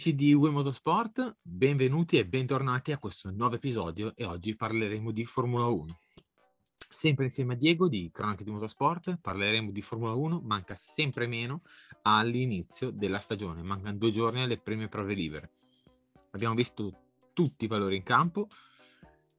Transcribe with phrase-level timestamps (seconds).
[0.00, 5.26] Amici di UE Motorsport, benvenuti e bentornati a questo nuovo episodio e oggi parleremo di
[5.26, 6.00] Formula 1.
[6.88, 11.60] Sempre insieme a Diego di Cronache di Motorsport parleremo di Formula 1, manca sempre meno
[12.00, 15.50] all'inizio della stagione, mancano due giorni alle prime prove libere.
[16.30, 16.90] Abbiamo visto
[17.34, 18.48] tutti i valori in campo,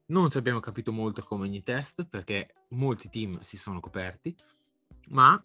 [0.10, 4.36] non ci abbiamo capito molto come ogni test perché molti team si sono coperti,
[5.08, 5.42] ma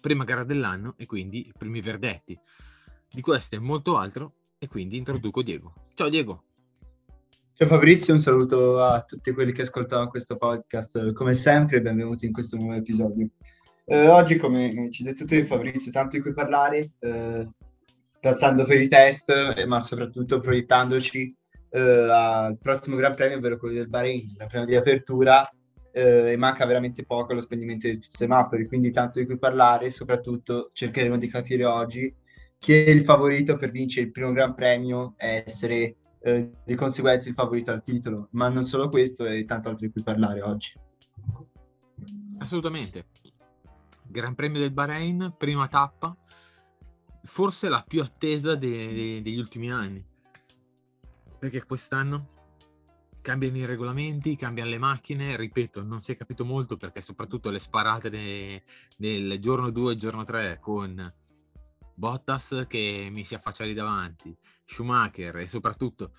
[0.00, 2.36] prima gara dell'anno e quindi i primi verdetti.
[3.12, 5.72] Di questo e molto altro e quindi introduco Diego.
[5.94, 6.44] Ciao Diego.
[7.54, 11.12] Ciao Fabrizio, un saluto a tutti quelli che ascoltano questo podcast.
[11.12, 13.28] Come sempre, benvenuti in questo nuovo episodio.
[13.84, 17.48] Eh, oggi, come ci detto te, Fabrizio, tanto di cui parlare, eh,
[18.20, 21.36] passando per i test, eh, ma soprattutto proiettandoci
[21.70, 25.50] eh, al prossimo Gran Premio, ovvero quello del Bahrain, Gran Premio di apertura,
[25.90, 30.70] eh, e manca veramente poco allo spegnimento dei semafori, quindi tanto di cui parlare, soprattutto
[30.72, 32.14] cercheremo di capire oggi
[32.60, 37.30] chi è il favorito per vincere il primo Gran Premio e essere eh, di conseguenza
[37.30, 40.74] il favorito al titolo, ma non solo questo e tanto altro di cui parlare oggi.
[42.38, 43.06] Assolutamente.
[44.06, 46.14] Gran Premio del Bahrain, prima tappa,
[47.22, 50.04] forse la più attesa de- de- degli ultimi anni.
[51.38, 52.28] Perché quest'anno
[53.22, 57.58] cambiano i regolamenti, cambiano le macchine, ripeto, non si è capito molto perché soprattutto le
[57.58, 58.62] sparate de-
[58.98, 61.10] del giorno 2 e giorno 3 con
[62.00, 64.34] Bottas che mi si affaccia lì davanti,
[64.64, 66.12] Schumacher e soprattutto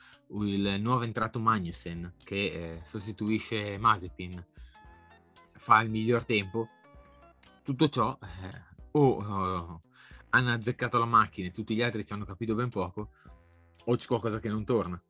[0.43, 4.45] il nuovo entrato Magnussen che eh, sostituisce Mazepin
[5.53, 6.67] fa il miglior tempo.
[7.63, 9.81] Tutto ciò eh, o oh,
[10.29, 13.09] hanno azzeccato la macchina e tutti gli altri ci hanno capito ben poco
[13.83, 15.01] o c'è qualcosa che non torna.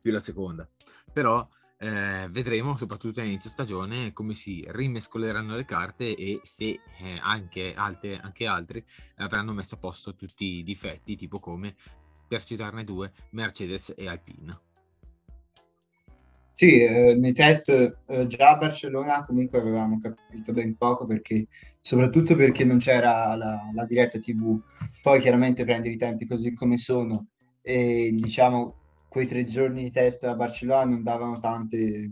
[0.00, 0.66] Più la seconda.
[1.12, 1.46] Però
[1.80, 6.80] eh, vedremo soprattutto all'inizio stagione come si rimescoleranno le carte e se eh,
[7.20, 8.84] anche, alte, anche altri
[9.16, 11.76] avranno messo a posto tutti i difetti, tipo come,
[12.26, 14.66] per citarne due, Mercedes e Alpine.
[16.58, 17.68] Sì, eh, nei test
[18.06, 21.46] eh, già a Barcellona comunque avevamo capito ben poco perché,
[21.80, 24.60] soprattutto perché non c'era la, la diretta TV.
[25.00, 27.28] Poi chiaramente prendi i tempi così come sono
[27.62, 28.74] e diciamo
[29.08, 32.10] quei tre giorni di test a Barcellona non davano tante,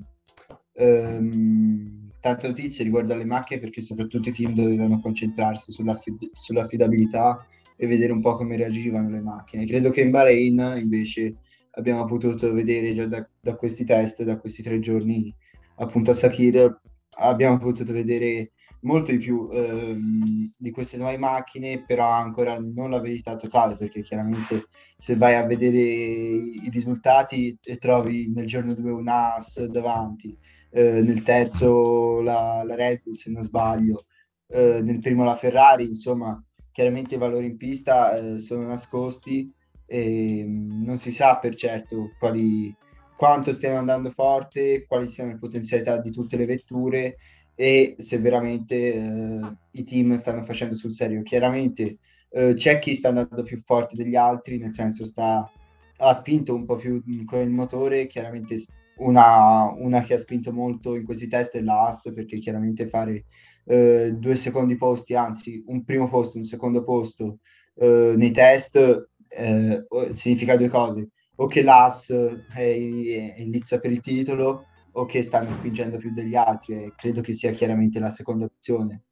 [0.73, 7.47] ehm, tante notizie riguardo alle macchine perché soprattutto i team dovevano concentrarsi sull'affid- sull'affidabilità
[7.77, 9.67] e vedere un po' come reagivano le macchine.
[9.67, 11.37] Credo che in Bahrain invece
[11.73, 15.33] abbiamo potuto vedere già da, da questi test, da questi tre giorni
[15.77, 16.81] appunto a Sakir,
[17.19, 23.01] abbiamo potuto vedere molto di più ehm, di queste nuove macchine, però ancora non la
[23.01, 24.67] verità totale, perché chiaramente
[24.97, 30.37] se vai a vedere i risultati e trovi nel giorno 2 un As davanti,
[30.71, 34.07] eh, nel terzo la, la, Red Bull se non sbaglio,
[34.49, 36.41] eh, nel primo la Ferrari, insomma
[36.77, 39.51] chiaramente i valori in pista eh, sono nascosti
[39.87, 42.75] e mh, non si sa per certo quali,
[43.17, 47.17] quanto stiano andando forte, quali siano le potenzialità di tutte le vetture
[47.59, 51.23] e se veramente eh, i team stanno facendo sul serio.
[51.23, 51.99] Chiaramente
[52.31, 55.51] eh, c'è chi sta andando più forte degli altri, nel senso sta,
[55.97, 58.57] ha spinto un po' più con il motore, chiaramente
[58.99, 63.25] una, una che ha spinto molto in questi test è la Haas, perché chiaramente fare
[63.65, 67.39] eh, due secondi posti, anzi un primo posto, un secondo posto
[67.77, 73.93] eh, nei test eh, significa due cose, o che l'Haas è, è in lizza per
[73.93, 74.67] il titolo,
[74.99, 79.05] o che stanno spingendo più degli altri e credo che sia chiaramente la seconda opzione.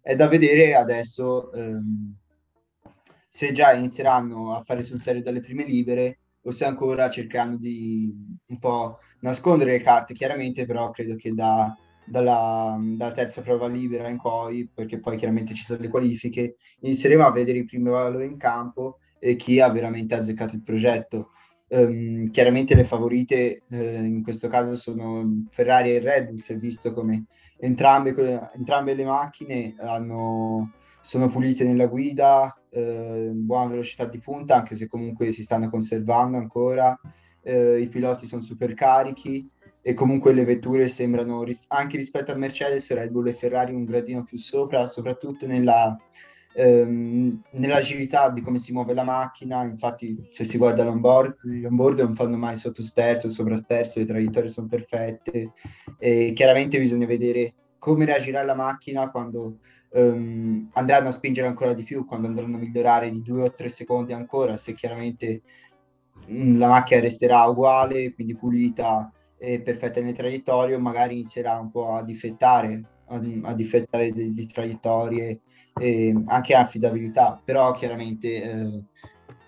[0.00, 2.14] È da vedere adesso ehm,
[3.28, 8.12] se già inizieranno a fare sul serio dalle prime libere o se ancora cercheranno di
[8.46, 14.08] un po' nascondere le carte, chiaramente però credo che da, dalla, dalla, terza prova libera
[14.08, 18.26] in poi, perché poi chiaramente ci sono le qualifiche, inizieremo a vedere i primi valori
[18.26, 21.30] in campo e chi ha veramente azzeccato il progetto.
[21.72, 26.56] Um, chiaramente le favorite eh, in questo caso sono Ferrari e Red Bull, si è
[26.56, 27.26] visto come
[27.58, 34.74] entrambe, entrambe le macchine hanno, sono pulite nella guida, eh, buona velocità di punta, anche
[34.74, 36.98] se comunque si stanno conservando ancora.
[37.42, 39.48] Eh, i piloti sono super carichi
[39.82, 44.24] e comunque le vetture sembrano, anche rispetto a Mercedes, Red Bull e Ferrari un gradino
[44.24, 45.96] più sopra, soprattutto nella,
[46.54, 49.62] ehm, nell'agilità di come si muove la macchina.
[49.62, 54.50] Infatti, se si guarda l'onboard, l'onboard non fanno mai sotto sterzo, sopra sterzo, le traiettorie
[54.50, 55.52] sono perfette.
[55.98, 59.58] E chiaramente bisogna vedere come reagirà la macchina quando
[59.92, 63.68] ehm, andranno a spingere ancora di più, quando andranno a migliorare di due o tre
[63.68, 65.42] secondi ancora, se chiaramente
[66.26, 71.70] mh, la macchina resterà uguale, quindi pulita e perfetta nelle traiettorie, o magari inizierà un
[71.70, 75.40] po' a difettare, a, a difettare di, di traiettorie
[75.80, 78.82] e anche affidabilità, però chiaramente eh,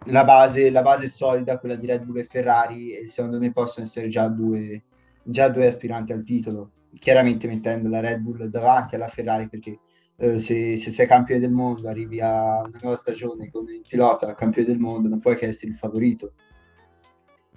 [0.06, 3.52] la, base, la base è solida, quella di Red Bull e Ferrari, e secondo me
[3.52, 4.82] possono essere già due,
[5.22, 9.78] già due aspiranti al titolo, chiaramente mettendo la Red Bull davanti alla Ferrari perché
[10.16, 14.34] eh, se, se, sei campione del mondo, arrivi a una nuova stagione con il pilota
[14.34, 16.32] campione del mondo, non puoi che essere il favorito.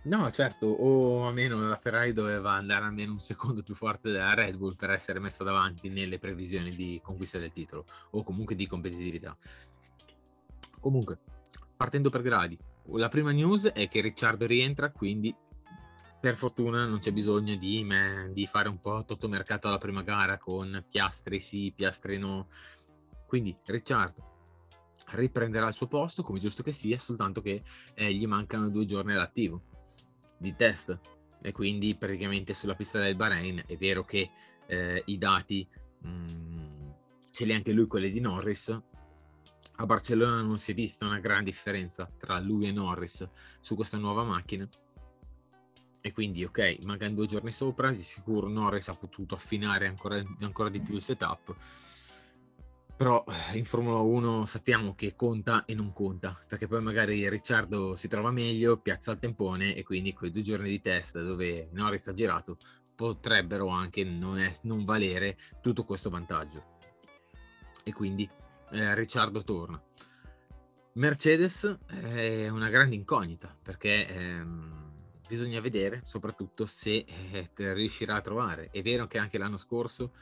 [0.05, 4.55] No, certo, o almeno la Ferrari doveva andare almeno un secondo più forte della Red
[4.55, 9.35] Bull per essere messa davanti nelle previsioni di conquista del titolo o comunque di competitività.
[10.79, 11.17] Comunque,
[11.75, 12.55] partendo per gradi,
[12.91, 15.35] la prima news è che Ricciardo rientra, quindi
[16.19, 20.03] per fortuna non c'è bisogno di, me, di fare un po' tutto mercato alla prima
[20.03, 22.49] gara con piastre sì, piastre no.
[23.25, 24.33] Quindi Ricciardo
[25.13, 27.63] riprenderà il suo posto come giusto che sia, soltanto che
[27.95, 29.73] eh, gli mancano due giorni all'attivo
[30.37, 30.99] di test.
[31.41, 34.31] E quindi praticamente sulla pista del Bahrain è vero che
[34.65, 35.67] eh, i dati
[35.99, 36.89] mh, mm,
[37.31, 38.81] ce li ha anche lui quelli di Norris.
[39.77, 43.27] A Barcellona non si è vista una gran differenza tra lui e Norris
[43.59, 44.67] su questa nuova macchina.
[46.01, 50.69] E quindi, ok, mancano due giorni sopra, di sicuro Norris ha potuto affinare ancora, ancora
[50.69, 51.55] di più il setup.
[52.97, 57.95] Però eh, in Formula 1 sappiamo che conta e non conta, perché poi magari Ricciardo
[57.95, 62.07] si trova meglio, piazza il tempone e quindi quei due giorni di test dove Norris
[62.07, 62.57] ha girato
[62.95, 66.73] potrebbero anche non, è, non valere tutto questo vantaggio.
[67.83, 68.29] E quindi
[68.71, 69.81] eh, Ricciardo torna.
[70.93, 74.93] Mercedes è una grande incognita perché ehm,
[75.27, 78.69] bisogna vedere soprattutto se eh, riuscirà a trovare.
[78.71, 80.13] È vero che anche l'anno scorso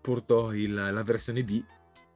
[0.00, 1.62] portò il, la versione B,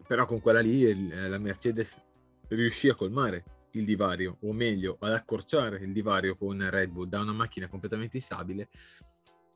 [0.06, 2.00] però con quella lì il, la Mercedes
[2.48, 7.20] riuscì a colmare il divario, o meglio, ad accorciare il divario con Red Bull da
[7.20, 8.68] una macchina completamente instabile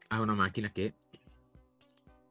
[0.08, 0.94] a una macchina che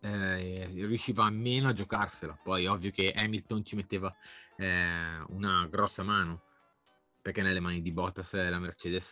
[0.02, 2.38] eh, riusciva meno a giocarsela.
[2.42, 4.14] Poi ovvio che Hamilton ci metteva
[4.58, 6.44] eh, una grossa mano
[7.22, 9.12] perché nelle mani di Bottas la Mercedes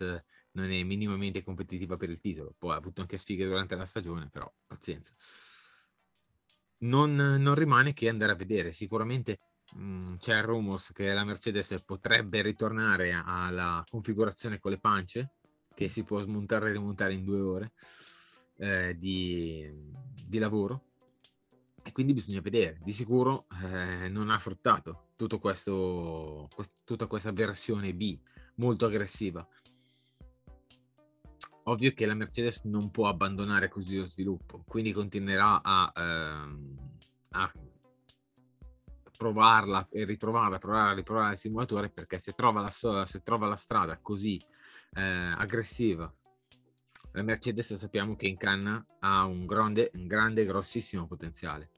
[0.51, 2.53] non è minimamente competitiva per il titolo.
[2.57, 5.13] Poi ha avuto anche sfighe durante la stagione, però pazienza.
[6.79, 8.73] Non, non rimane che andare a vedere.
[8.73, 9.39] Sicuramente
[9.73, 15.33] mh, mm, c'è il rumors che la Mercedes potrebbe ritornare alla configurazione con le pance,
[15.73, 17.71] che si può smontare e rimontare in due ore
[18.57, 19.69] eh, di,
[20.25, 20.83] di lavoro
[21.83, 22.79] e quindi bisogna vedere.
[22.83, 25.07] Di sicuro eh, non ha fruttato
[25.39, 28.17] questo, quest- tutta questa versione B
[28.55, 29.45] molto aggressiva.
[31.63, 36.77] Ovvio che la Mercedes non può abbandonare così lo sviluppo, quindi continuerà a, ehm,
[37.31, 37.51] a
[39.17, 42.71] provarla e riprovarla, provare a riprovare il simulatore perché se trova la,
[43.05, 44.41] se trova la strada così
[44.93, 46.11] eh, aggressiva
[47.13, 51.71] la Mercedes sappiamo che in canna ha un grande, un grande, grossissimo potenziale.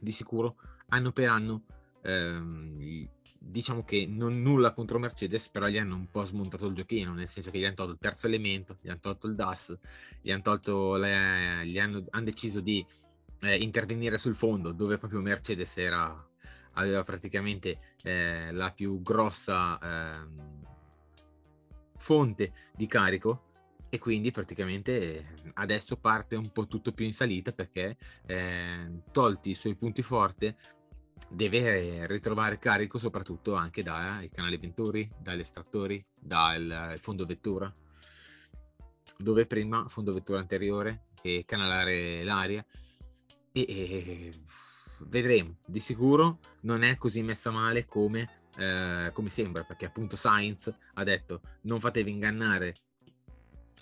[0.00, 0.56] Di sicuro,
[0.88, 1.64] anno per anno,
[2.02, 3.08] ehm,
[3.38, 7.28] diciamo che non nulla contro Mercedes, però gli hanno un po' smontato il giochino, nel
[7.28, 9.78] senso che gli hanno tolto il terzo elemento, gli hanno tolto il DAS,
[10.20, 12.84] gli hanno, tolto le, gli hanno, hanno deciso di
[13.40, 16.28] eh, intervenire sul fondo, dove proprio Mercedes era,
[16.72, 20.26] aveva praticamente eh, la più grossa eh,
[21.96, 23.44] fonte di carico.
[23.90, 29.54] E quindi praticamente adesso parte un po' tutto più in salita perché eh, tolti i
[29.54, 30.54] suoi punti forti
[31.28, 37.72] deve ritrovare carico soprattutto anche dai canali ventori, dagli estrattori, dal fondo vettura
[39.16, 42.64] dove prima fondo vettura anteriore e canalare l'aria.
[43.52, 44.32] E, e
[45.00, 45.58] vedremo.
[45.66, 51.04] Di sicuro non è così messa male come, eh, come sembra perché appunto Sainz ha
[51.04, 52.74] detto non fatevi ingannare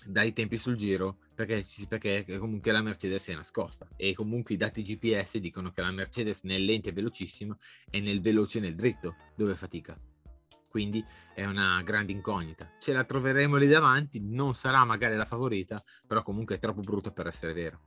[0.05, 4.83] dai tempi sul giro perché, perché, comunque la Mercedes è nascosta e comunque i dati
[4.83, 7.57] GPS dicono che la Mercedes nel lento è velocissima
[7.91, 9.97] e nel veloce nel dritto dove fatica.
[10.69, 12.71] Quindi è una grande incognita.
[12.81, 17.13] Ce la troveremo lì davanti, non sarà magari la favorita, però comunque è troppo brutto
[17.13, 17.81] per essere vero.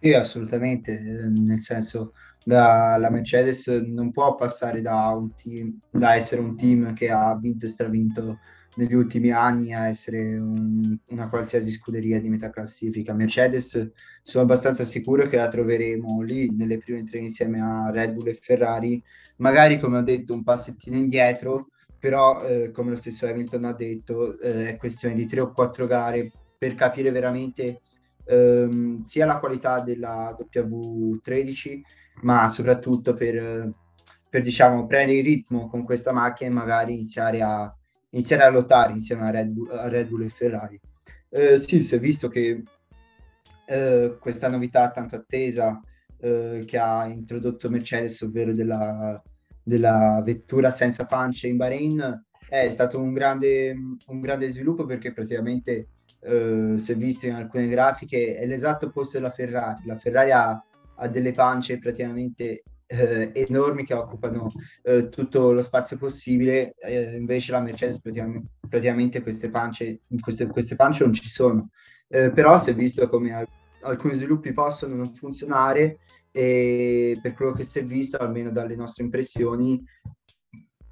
[0.00, 6.40] Sì, assolutamente, nel senso la, la Mercedes non può passare da, un team, da essere
[6.40, 8.38] un team che ha vinto e stravinto
[8.78, 13.12] negli ultimi anni a essere un- una qualsiasi scuderia di metà classifica.
[13.12, 13.90] Mercedes
[14.22, 18.34] sono abbastanza sicuro che la troveremo lì nelle prime tre insieme a Red Bull e
[18.34, 19.02] Ferrari,
[19.38, 24.38] magari come ho detto un passettino indietro, però eh, come lo stesso Hamilton ha detto
[24.38, 27.80] eh, è questione di tre o quattro gare per capire veramente
[28.26, 31.82] ehm, sia la qualità della W13,
[32.22, 33.72] ma soprattutto per,
[34.28, 37.72] per diciamo, prendere il ritmo con questa macchina e magari iniziare a,
[38.10, 40.80] iniziare a lottare insieme a Red Bull, a Red Bull e Ferrari.
[41.30, 42.62] Eh, sì, si è visto che
[43.66, 45.80] eh, questa novità tanto attesa
[46.20, 49.22] eh, che ha introdotto Mercedes, ovvero della,
[49.62, 55.88] della vettura senza pance in Bahrain, è stato un grande, un grande sviluppo perché praticamente
[56.20, 59.82] eh, si è visto in alcune grafiche, è l'esatto opposto della Ferrari.
[59.84, 60.64] La Ferrari ha,
[60.96, 64.50] ha delle pance praticamente eh, enormi che occupano
[64.82, 70.74] eh, tutto lo spazio possibile, eh, invece la Mercedes praticamente, praticamente queste, pance, queste, queste
[70.74, 71.68] pance non ci sono.
[72.08, 73.48] Eh, però si è visto come al-
[73.82, 75.98] alcuni sviluppi possono non funzionare
[76.30, 79.84] e per quello che si è visto, almeno dalle nostre impressioni,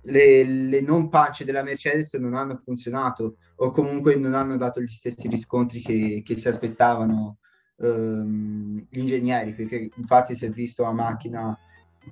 [0.02, 4.90] le, le non pance della Mercedes non hanno funzionato o comunque non hanno dato gli
[4.90, 7.38] stessi riscontri che, che si aspettavano
[7.78, 11.58] ehm, gli ingegneri, perché infatti si è visto una macchina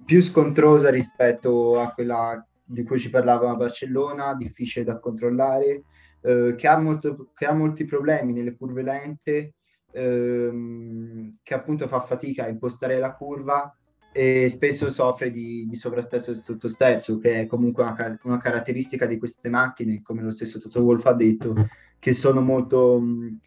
[0.05, 5.85] più scontrosa rispetto a quella di cui ci parlava a Barcellona, difficile da controllare,
[6.23, 9.55] eh, che, ha molto, che ha molti problemi nelle curve lente,
[9.93, 13.77] ehm, che appunto fa fatica a impostare la curva
[14.17, 19.19] e spesso soffre di, di sovrastesso e sottostesso, che è comunque una, una caratteristica di
[19.19, 21.55] queste macchine, come lo stesso Toto Wolff ha detto,
[21.99, 23.39] che sono molto, mh,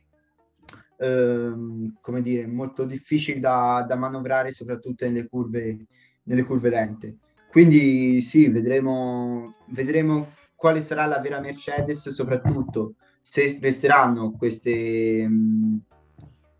[0.98, 5.86] ehm, come dire, molto difficili da, da manovrare, soprattutto nelle curve,
[6.28, 7.18] nelle curve lente.
[7.50, 15.28] Quindi sì, vedremo, vedremo quale sarà la vera Mercedes, soprattutto se resteranno queste,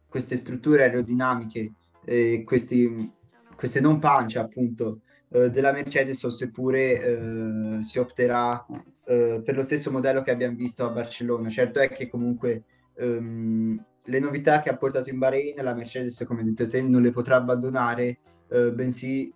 [0.08, 1.72] queste strutture aerodinamiche,
[2.06, 3.12] eh, questi,
[3.56, 8.66] queste non pancia appunto eh, della Mercedes o seppure eh, si opterà
[9.08, 11.50] eh, per lo stesso modello che abbiamo visto a Barcellona.
[11.50, 12.64] Certo è che comunque
[12.96, 17.12] ehm, le novità che ha portato in Bahrain la Mercedes, come detto te, non le
[17.12, 18.20] potrà abbandonare,
[18.50, 19.34] eh, bensì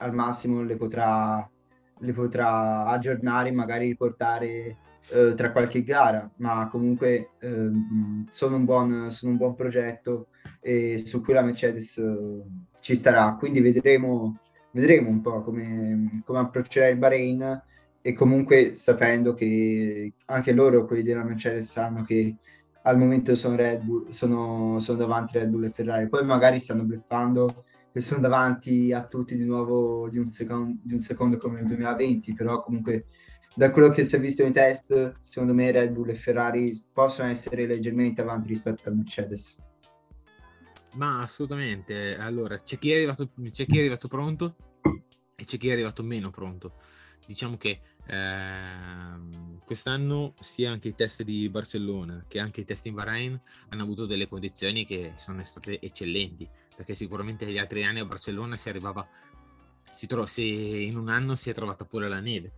[0.00, 1.48] al massimo le potrà,
[1.98, 4.76] le potrà aggiornare, magari riportare
[5.08, 10.28] eh, tra qualche gara, ma comunque ehm, sono, un buon, sono un buon progetto
[10.60, 12.42] e su cui la Mercedes eh,
[12.80, 13.34] ci starà.
[13.34, 14.38] Quindi vedremo,
[14.72, 17.62] vedremo un po' come, come approccerà il Bahrain
[18.02, 22.36] e comunque sapendo che anche loro, quelli della Mercedes, sanno che
[22.82, 26.84] al momento sono, Red Bull, sono, sono davanti Red Bull e Ferrari, poi magari stanno
[26.84, 31.56] bluffando e sono davanti a tutti di nuovo di un, secon- di un secondo come
[31.56, 33.06] nel 2020, però comunque
[33.54, 37.28] da quello che si è visto nei test, secondo me Red Bull e Ferrari possono
[37.28, 39.58] essere leggermente avanti rispetto a Mercedes.
[40.94, 42.16] Ma assolutamente.
[42.16, 44.56] Allora, c'è chi, è arrivato, c'è chi è arrivato pronto
[45.34, 46.74] e c'è chi è arrivato meno pronto.
[47.26, 52.94] Diciamo che ehm, quest'anno sia anche i test di Barcellona che anche i test in
[52.94, 56.48] Bahrain hanno avuto delle condizioni che sono state eccellenti,
[56.80, 59.06] perché sicuramente negli altri anni a Barcellona si arrivava,
[59.92, 62.52] si tro- se in un anno si è trovata pure la neve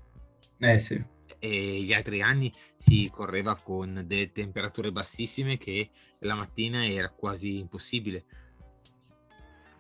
[0.61, 1.03] Eh sì.
[1.41, 7.59] e gli altri anni si correva con delle temperature bassissime che la mattina era quasi
[7.59, 8.25] impossibile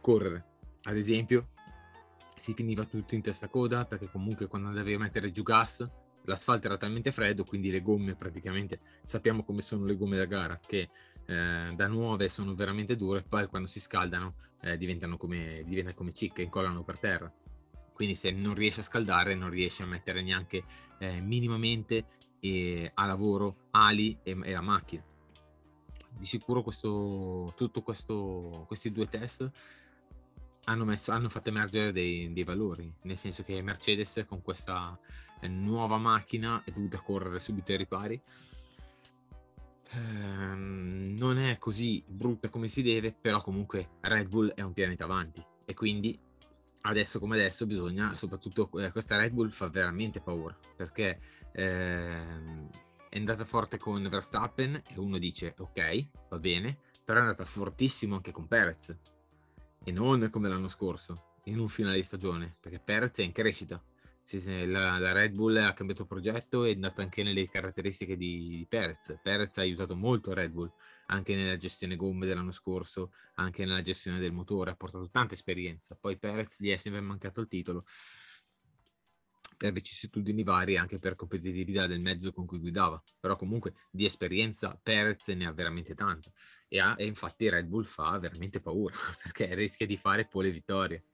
[0.01, 0.45] correre.
[0.83, 1.51] Ad esempio,
[2.35, 5.89] si finiva tutto in testa coda perché comunque quando andavi a mettere giù gas
[6.25, 10.59] l'asfalto era talmente freddo, quindi le gomme praticamente sappiamo come sono le gomme da gara
[10.65, 10.89] che
[11.33, 16.12] eh, da nuove sono veramente dure, poi quando si scaldano eh, diventano come, diventano come
[16.12, 17.33] cicche, incollano per terra.
[17.93, 20.65] Quindi se non riesci a scaldare non riesci a mettere neanche
[20.99, 22.07] eh, minimamente
[22.41, 25.05] eh, a lavoro ali e, e la macchina.
[26.19, 29.51] Di sicuro questo, tutto questo, questi due test
[30.65, 34.99] hanno, messo, hanno fatto emergere dei, dei valori, nel senso che Mercedes con questa
[35.41, 38.21] eh, nuova macchina è dovuta correre subito ai ripari.
[39.95, 45.05] Ehm, non è così brutta come si deve, però comunque Red Bull è un pianeta
[45.05, 45.45] avanti.
[45.65, 46.19] E quindi
[46.83, 51.21] adesso come adesso bisogna, soprattutto eh, questa Red Bull fa veramente paura perché
[51.53, 52.69] ehm,
[53.09, 58.17] è andata forte con Verstappen e uno dice ok, va bene, però è andata fortissimo
[58.17, 58.97] anche con Perez.
[59.85, 63.83] E non come l'anno scorso in un finale di stagione perché Perez è in crescita
[64.25, 68.17] sì, sì, la, la Red Bull ha cambiato progetto e è andata anche nelle caratteristiche
[68.17, 69.19] di, di Perez.
[69.23, 70.73] Perez ha aiutato molto Red Bull
[71.07, 75.97] anche nella gestione gomme dell'anno scorso, anche nella gestione del motore, ha portato tanta esperienza.
[76.00, 77.85] Poi Perez gli è sempre mancato il titolo
[79.57, 83.02] per vicissitudini varie, anche per competitività del mezzo con cui guidava.
[83.21, 86.33] Però comunque di esperienza Perez ne ha veramente tanta.
[86.69, 91.05] E, ha, e infatti Red Bull fa veramente paura, perché rischia di fare pole vittorie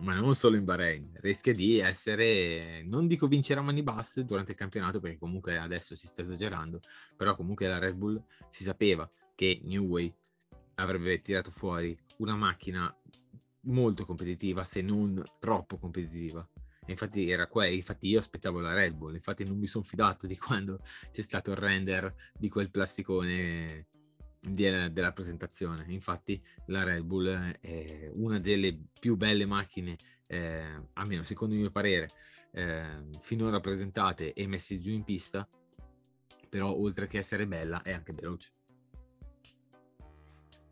[0.00, 4.52] ma non solo in Bahrain, rischia di essere, non dico vincere a mani basse durante
[4.52, 6.80] il campionato, perché comunque adesso si sta esagerando,
[7.16, 10.14] però comunque la Red Bull si sapeva che New Way
[10.76, 12.94] avrebbe tirato fuori una macchina
[13.62, 16.48] molto competitiva, se non troppo competitiva.
[16.86, 20.38] Infatti, era qua, infatti io aspettavo la Red Bull, infatti non mi sono fidato di
[20.38, 23.88] quando c'è stato il render di quel plasticone
[24.40, 25.84] della presentazione.
[25.88, 27.28] Infatti, la Red Bull
[27.60, 30.62] è una delle più belle macchine, eh,
[30.94, 32.08] almeno secondo il mio parere,
[32.52, 35.48] eh, finora presentate e messe giù in pista.
[36.48, 38.52] Però, oltre che essere bella, è anche veloce.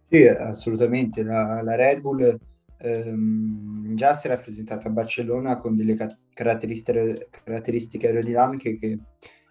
[0.04, 1.22] Sì, assolutamente.
[1.22, 2.38] La, la Red Bull
[2.78, 8.98] ehm, già si era presentata a Barcellona con delle ca- caratteristiche, caratteristiche aerodinamiche che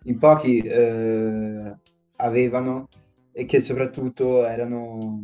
[0.03, 1.75] in pochi eh,
[2.17, 2.87] avevano
[3.37, 5.19] e che soprattutto erano,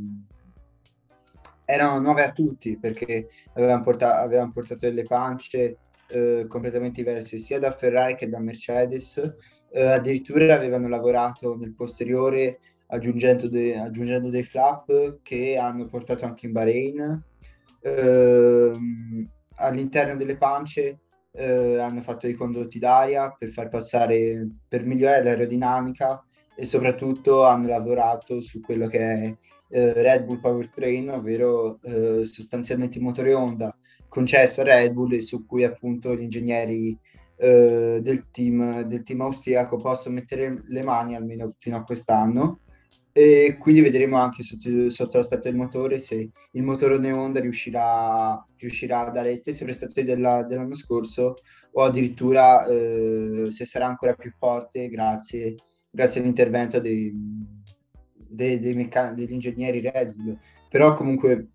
[1.64, 5.78] erano nuove a tutti perché avevano, porta- avevano portato delle pance
[6.10, 9.18] eh, completamente diverse sia da Ferrari che da Mercedes.
[9.72, 16.48] Eh, addirittura avevano lavorato nel posteriore aggiungendo, de- aggiungendo, dei flap che hanno portato anche
[16.48, 17.24] in Bahrain.
[17.80, 18.72] Eh,
[19.56, 21.00] all'interno delle pance
[21.32, 26.22] eh, hanno fatto i condotti d'aria per far passare, per migliorare l'aerodinamica
[26.56, 29.38] e soprattutto hanno lavorato su quello che è
[29.70, 33.76] eh, Red Bull Powertrain, ovvero eh, sostanzialmente il motore Honda
[34.08, 36.98] concesso a Red Bull e su cui appunto gli ingegneri
[37.38, 42.60] eh, del, team, del team austriaco possono mettere le mani almeno fino a quest'anno.
[43.14, 49.08] E quindi vedremo anche sotto, sotto l'aspetto del motore se il motore Honda riuscirà, riuscirà,
[49.08, 51.36] a dare le stesse prestazioni della, dell'anno scorso
[51.74, 55.56] o addirittura eh, se sarà ancora più forte grazie
[55.92, 57.14] grazie all'intervento dei,
[58.16, 60.38] dei, dei meccan- degli ingegneri Red Bull.
[60.70, 61.48] Però comunque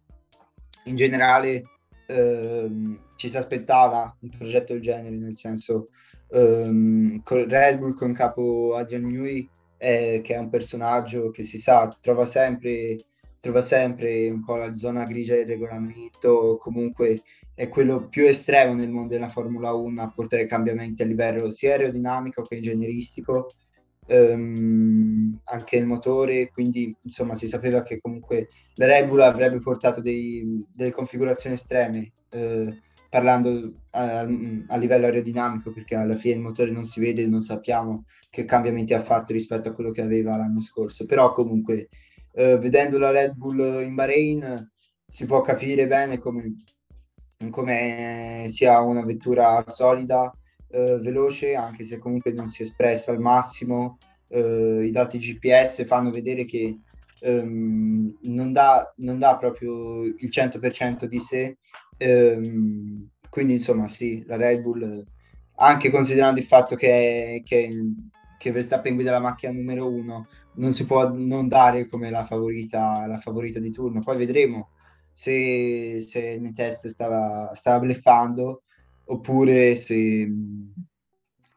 [0.84, 1.64] in generale
[2.06, 5.88] ehm, ci si aspettava un progetto del genere, nel senso
[6.30, 11.96] ehm, Red Bull con capo Adrian Newey, eh, che è un personaggio che si sa,
[12.00, 12.98] trova sempre,
[13.40, 17.22] trova sempre un po' la zona grigia del regolamento, comunque
[17.54, 21.70] è quello più estremo nel mondo della Formula 1 a portare cambiamenti a livello sia
[21.72, 23.48] aerodinamico che ingegneristico
[24.06, 30.64] ehm, anche il motore, quindi insomma si sapeva che comunque la Bull avrebbe portato dei,
[30.72, 36.84] delle configurazioni estreme, eh, parlando a, a, livello aerodinamico, perché alla fine il motore non
[36.84, 41.06] si vede, non sappiamo che cambiamenti ha fatto rispetto a quello che aveva l'anno scorso,
[41.06, 41.88] però comunque
[42.32, 44.70] eh, vedendo la Red Bull in Bahrain
[45.08, 46.56] si può capire bene come,
[47.50, 50.30] come sia una vettura solida
[50.68, 53.98] eh, veloce, anche se comunque non si è espressa al massimo.
[54.28, 56.78] Eh, I dati GPS fanno vedere che
[57.20, 61.58] ehm, non, dà, non, dà, proprio il 100% di sé.
[61.96, 65.04] Ehm, quindi, insomma, sì, la Red Bull,
[65.56, 67.70] anche considerando il fatto che, che,
[68.38, 73.06] che Verstappen guida la macchina numero uno, non si può non dare come la favorita,
[73.06, 74.00] la favorita di turno.
[74.00, 74.70] Poi vedremo
[75.12, 78.62] se, se nei test stava, stava bleffando
[79.06, 80.28] oppure se,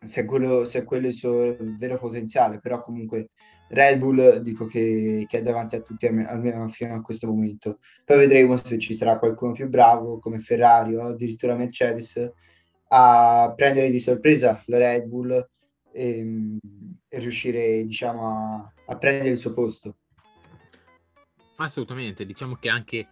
[0.04, 3.30] se, quello, se quello è il suo vero potenziale, però comunque
[3.70, 7.80] Red Bull dico che, che è davanti a tutti almeno fino a questo momento.
[8.04, 12.32] Poi vedremo se ci sarà qualcuno più bravo come Ferrari o addirittura Mercedes
[12.92, 15.48] a prendere di sorpresa la Red Bull
[15.92, 16.58] e,
[17.08, 19.98] e riuscire diciamo a, a prendere il suo posto.
[21.58, 23.08] Assolutamente, diciamo che anche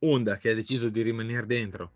[0.00, 1.92] Honda che ha deciso di rimanere dentro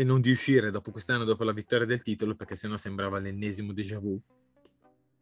[0.00, 3.74] e non di uscire dopo quest'anno, dopo la vittoria del titolo, perché sennò sembrava l'ennesimo
[3.74, 4.18] déjà vu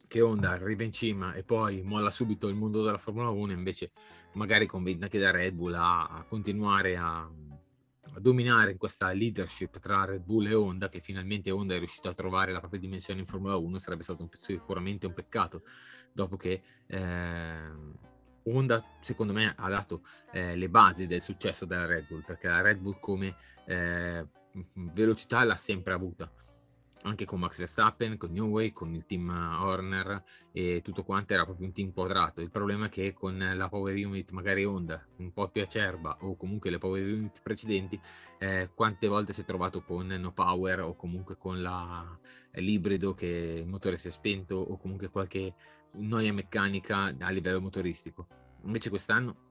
[0.07, 3.91] che Honda arriva in cima e poi molla subito il mondo della Formula 1, invece
[4.35, 9.81] magari convinta anche da Red Bull a, a continuare a, a, dominare in questa leadership
[9.81, 13.19] tra Red Bull e Honda, che finalmente Honda è riuscito a trovare la propria dimensione
[13.19, 15.65] in Formula 1, sarebbe stato un, sicuramente un peccato,
[16.13, 17.73] dopo che eh,
[18.45, 22.61] Honda secondo me ha dato eh, le basi del successo della Red Bull, perché la
[22.61, 23.35] Red Bull come...
[23.67, 24.37] Eh,
[24.75, 26.31] velocità l'ha sempre avuta.
[27.03, 31.67] anche con Max Verstappen, con Newey, con il team Horner e tutto quanto era proprio
[31.67, 32.41] un team quadrato.
[32.41, 36.37] Il problema è che con la power unit, magari Honda, un po' più acerba o
[36.37, 38.01] comunque le power unit precedenti,
[38.39, 42.19] eh, quante volte si è trovato con no power o comunque con la,
[42.53, 45.55] l'ibrido che il motore si è spento o comunque qualche
[45.93, 48.27] noia meccanica a livello motoristico.
[48.65, 49.47] Invece quest'anno,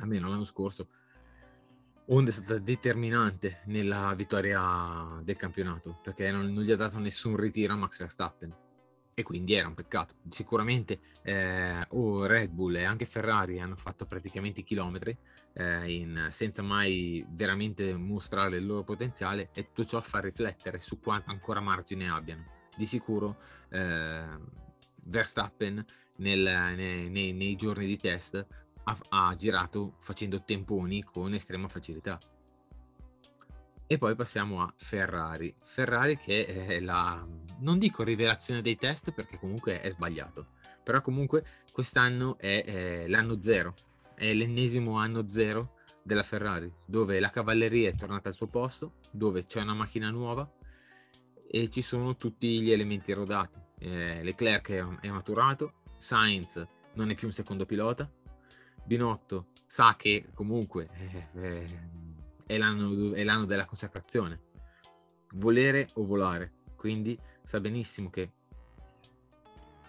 [0.00, 0.88] almeno l'anno scorso,
[2.10, 7.36] Honda è stata determinante nella vittoria del campionato perché non, non, gli ha dato nessun
[7.36, 8.54] ritiro a Max Verstappen
[9.12, 10.14] e quindi era un peccato.
[10.28, 15.14] Sicuramente eh, o Red Bull e anche Ferrari hanno fatto praticamente chilometri
[15.52, 21.00] eh, in, senza mai veramente mostrare il loro potenziale e tutto ciò fa riflettere su
[21.00, 22.44] quanto ancora margine abbiano.
[22.74, 23.36] Di sicuro
[23.68, 24.24] eh,
[25.02, 25.84] Verstappen
[26.16, 28.46] nel, nei, nei, nei giorni di test
[28.88, 32.18] ha, ha girato facendo temponi con estrema facilità.
[33.86, 35.54] E poi passiamo a Ferrari.
[35.62, 37.26] Ferrari che è la,
[37.60, 40.48] non dico rivelazione dei test perché comunque è sbagliato,
[40.82, 43.74] però comunque quest'anno è, è l'anno zero,
[44.14, 49.46] è l'ennesimo anno zero della Ferrari, dove la cavalleria è tornata al suo posto, dove
[49.46, 50.50] c'è una macchina nuova
[51.50, 53.58] e ci sono tutti gli elementi rodati.
[53.78, 56.62] Eh, Leclerc è, è maturato, Sainz
[56.94, 58.10] non è più un secondo pilota,
[58.88, 61.80] Binotto sa che comunque eh, eh,
[62.46, 64.40] è, l'anno, è l'anno della consacrazione,
[65.34, 68.32] volere o volare, quindi sa benissimo che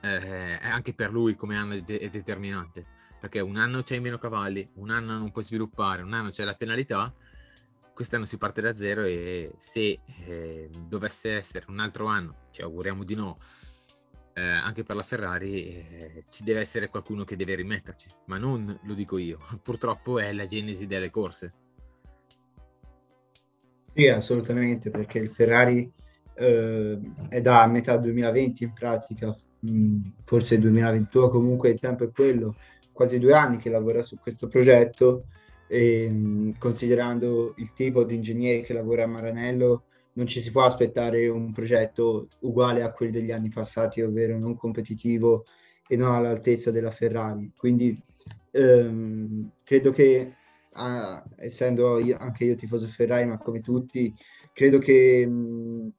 [0.01, 2.85] eh, anche per lui come anno è, de- è determinante,
[3.21, 6.55] perché un anno c'hai meno cavalli, un anno non puoi sviluppare, un anno c'è la
[6.55, 7.13] penalità,
[7.93, 13.05] quest'anno si parte da zero e se eh, dovesse essere un altro anno, ci auguriamo
[13.05, 13.39] di no,
[14.39, 18.79] eh, anche per la Ferrari eh, ci deve essere qualcuno che deve rimetterci, ma non
[18.83, 21.53] lo dico io, purtroppo è la genesi delle corse.
[23.93, 25.91] Sì, assolutamente, perché il Ferrari
[26.35, 29.35] eh, è da metà 2020 in pratica,
[29.69, 32.55] mm, forse 2021, comunque il tempo è quello,
[32.93, 35.25] quasi due anni che lavora su questo progetto
[35.67, 40.63] e mm, considerando il tipo di ingegnere che lavora a Maranello, non ci si può
[40.63, 45.45] aspettare un progetto uguale a quelli degli anni passati, ovvero non competitivo
[45.87, 47.51] e non all'altezza della Ferrari.
[47.55, 47.97] Quindi
[48.51, 50.33] ehm, credo che,
[50.73, 54.13] ah, essendo io, anche io tifoso Ferrari, ma come tutti,
[54.53, 55.91] credo che, mh,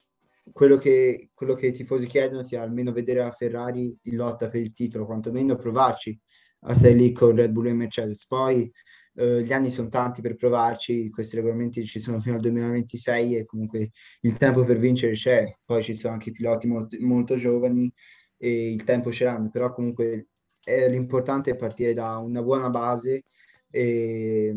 [0.52, 4.60] quello che quello che i tifosi chiedono sia almeno vedere la Ferrari in lotta per
[4.60, 6.18] il titolo, quantomeno provarci
[6.62, 8.26] a stare lì con Red Bull e Mercedes.
[8.26, 8.70] Poi
[9.14, 13.44] eh, gli anni sono tanti per provarci, questi regolamenti ci sono fino al 2026 e
[13.44, 17.92] comunque il tempo per vincere c'è, poi ci sono anche piloti molto, molto giovani
[18.36, 20.28] e il tempo ce l'hanno, però comunque
[20.62, 23.24] è, l'importante è partire da una buona base
[23.70, 24.54] e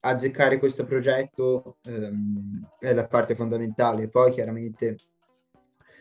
[0.00, 4.08] azzeccare questo progetto ehm, è la parte fondamentale.
[4.08, 4.96] Poi chiaramente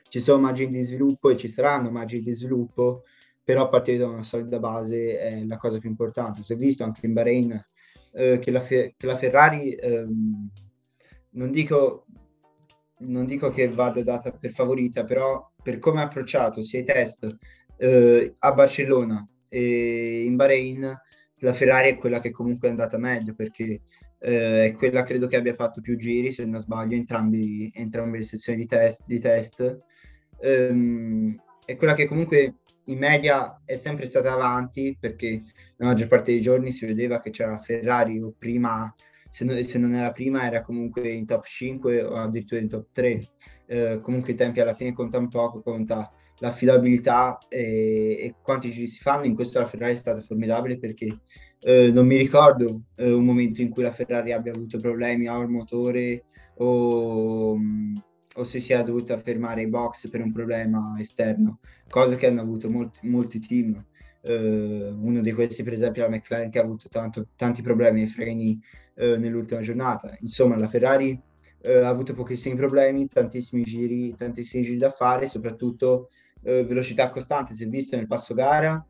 [0.10, 3.04] ci sono margini di sviluppo e ci saranno margini di sviluppo,
[3.44, 6.44] però partire da una solida base è la cosa più importante.
[6.44, 7.68] Si è visto anche in Bahrain
[8.12, 10.50] eh, che, la che, la Ferrari, ehm,
[11.32, 12.06] non, dico,
[13.00, 17.38] non dico che vada data per favorita, però per come ha approcciato sia i test
[17.78, 20.98] eh, a Barcellona e in Bahrain,
[21.42, 23.82] la Ferrari è quella che comunque è andata meglio perché
[24.20, 28.24] eh, è quella credo che abbia fatto più giri, se non sbaglio, entrambi, entrambe le
[28.24, 29.04] sezioni di test.
[29.06, 29.80] Di test.
[30.42, 35.44] Um, è quella che comunque in media è sempre stata avanti perché
[35.80, 38.94] la maggior parte dei giorni si vedeva che c'era Ferrari o prima,
[39.30, 42.88] se non, se non, era prima era comunque in top 5 o addirittura in top
[42.92, 43.28] 3.
[43.66, 49.00] Eh, comunque i tempi alla fine contano poco, conta l'affidabilità e, e, quanti giri si
[49.00, 49.26] fanno.
[49.26, 51.20] In questo la Ferrari è stata formidabile perché
[51.62, 55.50] eh, non mi ricordo eh, un momento in cui la Ferrari abbia avuto problemi al
[55.50, 56.26] motore
[56.58, 57.58] o
[58.36, 62.42] o se si è dovuta fermare i box per un problema esterno, cosa che hanno
[62.42, 63.86] avuto molti, molti team.
[64.30, 68.08] Uh, uno di questi, per esempio, la McLaren, che ha avuto tanto, tanti problemi ai
[68.08, 68.60] freni
[68.96, 70.16] uh, nell'ultima giornata.
[70.20, 71.20] Insomma, la Ferrari
[71.64, 76.10] uh, ha avuto pochissimi problemi, tantissimi giri, tantissimi giri da fare, soprattutto
[76.42, 77.54] velocità costante.
[77.54, 78.86] Si è visto nel passo gara,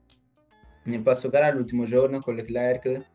[0.84, 3.08] nel passo gara l'ultimo giorno con Leclerc.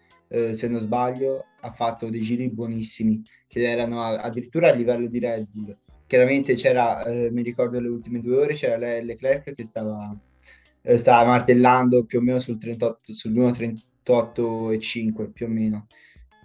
[0.50, 5.20] se non sbaglio, ha fatto dei giri buonissimi che erano a, addirittura a livello di
[5.20, 10.16] Red Bull chiaramente c'era, mi ricordo le ultime due ore, c'era Le- Leclerc che stava,
[10.86, 15.86] eh, stava martellando più o meno sul 38, sul 1.38,5 più o meno.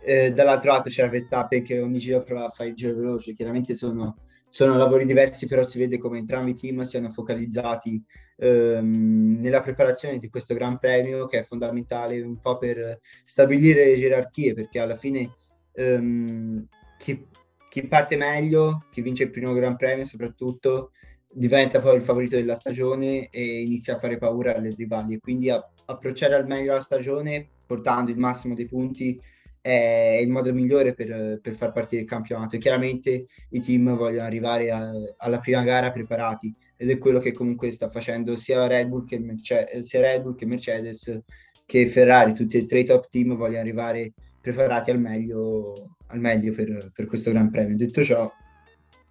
[0.02, 3.76] Eh, dall'altro lato c'era Verstappen che ogni giro provava a fare il giro veloce, chiaramente
[3.76, 4.16] sono,
[4.48, 8.02] sono lavori diversi, però si vede come entrambi i team siano focalizzati
[8.38, 13.98] ehm, nella preparazione di questo Gran Premio che è fondamentale un po' per stabilire le
[13.98, 15.30] gerarchie, perché alla fine
[15.74, 16.66] ehm,
[16.98, 17.28] chi
[17.70, 20.92] chi parte meglio, chi vince il primo Gran Premio soprattutto,
[21.32, 25.20] diventa poi il favorito della stagione e inizia a fare paura alle rivali.
[25.20, 29.20] Quindi a, approcciare al meglio la stagione portando il massimo dei punti
[29.62, 32.56] è il modo migliore per, per far partire il campionato.
[32.56, 37.34] E chiaramente i team vogliono arrivare a, alla prima gara preparati ed è quello che
[37.34, 41.22] comunque sta facendo sia Red Bull che, Merce- sia Red Bull che Mercedes
[41.66, 46.52] che Ferrari, tutti e tre i top team vogliono arrivare preparati al meglio, al meglio
[46.54, 47.76] per, per questo Gran Premio.
[47.76, 48.32] Detto ciò,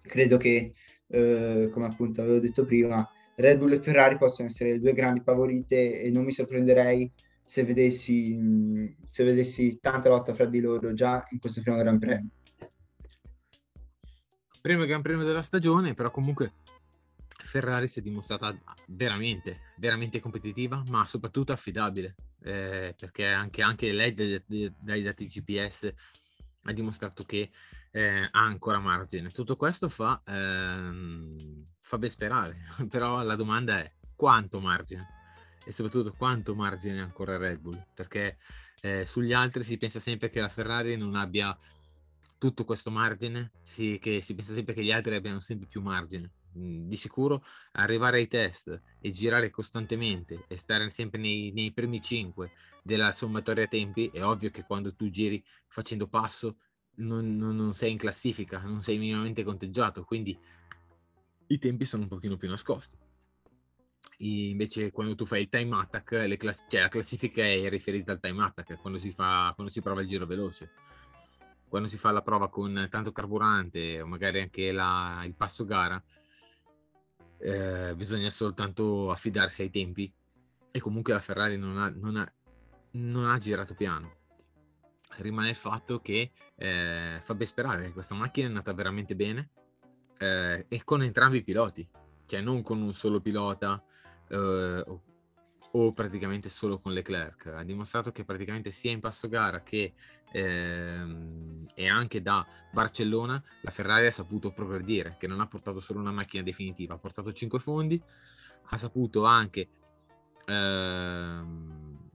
[0.01, 0.73] credo che
[1.09, 5.21] eh, come appunto avevo detto prima, Red Bull e Ferrari possono essere le due grandi
[5.21, 7.11] favorite e non mi sorprenderei
[7.43, 12.29] se vedessi, se vedessi tanta lotta fra di loro già in questo primo Gran Premio.
[14.61, 16.51] Primo Gran Premio della stagione, però comunque
[17.27, 18.55] Ferrari si è dimostrata
[18.87, 25.91] veramente, veramente competitiva, ma soprattutto affidabile, eh, perché anche, anche lei dai, dati GPS
[26.63, 27.49] ha dimostrato che
[27.91, 29.29] eh, ha ancora margine.
[29.29, 32.57] Tutto questo fa, ehm, fa ben sperare,
[32.89, 35.17] però la domanda è quanto margine
[35.65, 38.37] e soprattutto quanto margine ancora Red Bull, perché
[38.81, 41.57] eh, sugli altri si pensa sempre che la Ferrari non abbia
[42.37, 46.31] tutto questo margine, che si pensa sempre che gli altri abbiano sempre più margine.
[46.57, 52.01] Mm, di sicuro arrivare ai test e girare costantemente e stare sempre nei, nei primi
[52.01, 56.57] 5 della sommatoria tempi, è ovvio che quando tu giri facendo passo
[56.99, 60.37] non, non, non, sei in classifica, non sei minimamente conteggiato, quindi
[61.47, 62.97] i tempi sono un pochino più nascosti.
[64.17, 68.19] E invece quando tu fai il time attack, class- cioè la classifica è riferita al
[68.19, 70.71] time attack, quando si, fa, quando si prova il giro veloce.
[71.67, 76.01] Quando si fa la prova con tanto carburante o magari anche la, il passo gara,
[77.37, 80.11] eh, bisogna soltanto affidarsi ai tempi
[80.71, 82.33] e comunque la Ferrari non ha, non ha,
[82.91, 84.18] non ha girato piano
[85.21, 89.49] rimane il fatto che eh, fa ben sperare che questa macchina è andata veramente bene
[90.19, 91.87] eh, e con entrambi i piloti,
[92.25, 93.81] cioè non con un solo pilota
[94.27, 95.03] eh, o,
[95.71, 97.47] o, praticamente solo con Leclerc.
[97.47, 99.93] Ha dimostrato che praticamente sia in passo gara che
[100.31, 105.99] ehm, e anche da Barcellona la Ferrari ha saputo progredire, che non ha portato solo
[105.99, 108.01] una macchina definitiva, ha portato 5 fondi,
[108.71, 109.69] ha saputo anche
[110.45, 112.09] ehm,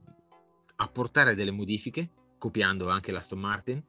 [0.75, 2.09] apportare delle modifiche
[2.45, 3.83] copiando anche l'Aston Martin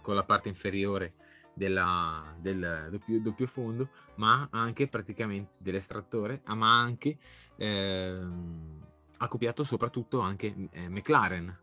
[0.00, 1.14] con la parte inferiore
[1.54, 7.18] della, del doppio, doppio, fondo, ma anche praticamente dell'estrattore, ah, ma anche
[7.56, 8.26] eh,
[9.16, 11.58] ha copiato soprattutto anche eh, McLaren,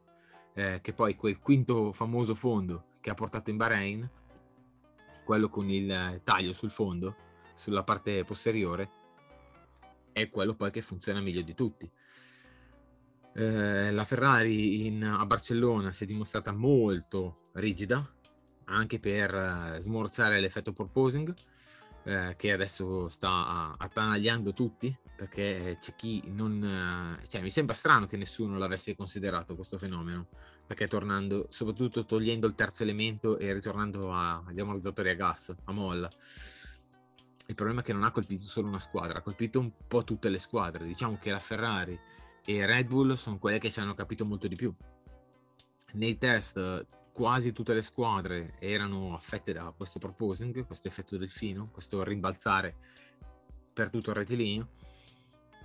[0.54, 4.10] eh, che poi quel quinto famoso fondo che ha portato in Bahrain,
[5.24, 7.16] quello con il taglio sul fondo,
[7.54, 8.90] sulla parte posteriore,
[10.12, 11.90] è quello poi che funziona meglio di tutti.
[13.36, 18.08] Eh, la Ferrari in, a Barcellona si è dimostrata molto rigida,
[18.66, 21.34] anche per eh, smorzare l'effetto proposing,
[22.04, 27.18] eh, che adesso sta attanagliando tutti, perché c'è chi non...
[27.22, 30.28] Eh, cioè, mi sembra strano che nessuno l'avesse considerato questo fenomeno,
[30.68, 35.72] perché tornando, soprattutto togliendo il terzo elemento e ritornando a, agli ammortizzatori a gas, a
[35.72, 36.10] molla.
[37.48, 40.30] Il problema è che non ha colpito solo una squadra, ha colpito un po' tutte
[40.30, 40.86] le squadre.
[40.86, 42.00] Diciamo che la Ferrari
[42.46, 44.74] e Red Bull sono quelle che ci hanno capito molto di più.
[45.94, 52.04] Nei test quasi tutte le squadre erano affette da questo proposing, questo effetto delfino, questo
[52.04, 52.76] rimbalzare
[53.72, 54.70] per tutto il rettilineo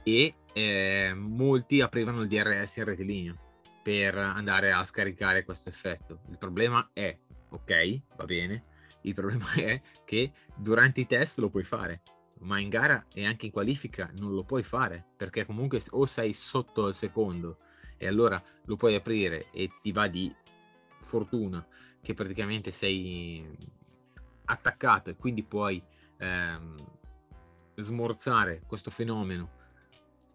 [0.02, 3.46] e eh, molti aprivano il DRS in rettilineo
[3.82, 6.20] per andare a scaricare questo effetto.
[6.30, 7.16] Il problema è,
[7.48, 8.64] ok, va bene,
[9.02, 12.02] il problema è che durante i test lo puoi fare,
[12.40, 16.32] ma in gara e anche in qualifica non lo puoi fare perché comunque o sei
[16.32, 17.58] sotto al secondo
[17.96, 20.34] e allora lo puoi aprire e ti va di
[21.00, 21.66] fortuna
[22.00, 23.44] che praticamente sei
[24.44, 25.82] attaccato e quindi puoi
[26.18, 26.76] ehm,
[27.76, 29.56] smorzare questo fenomeno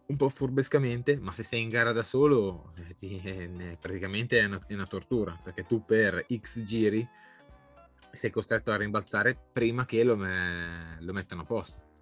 [0.05, 4.45] un po' furbescamente, ma se sei in gara da solo eh, ti, eh, praticamente è
[4.45, 7.07] una, è una tortura perché tu per X giri
[8.11, 11.92] sei costretto a rimbalzare prima che lo, me- lo mettano a posto.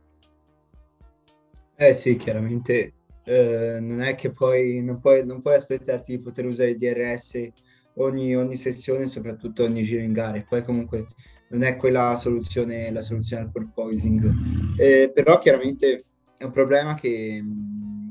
[1.76, 6.46] Eh sì, chiaramente eh, non è che poi non, puoi, non puoi aspettarti di poter
[6.46, 7.52] usare il DRS
[7.96, 10.42] ogni, ogni sessione, soprattutto ogni giro in gara.
[10.48, 11.08] Poi comunque
[11.50, 14.32] non è quella soluzione, la soluzione al porpoising.
[14.78, 16.06] Eh, però chiaramente
[16.38, 17.44] è un problema che,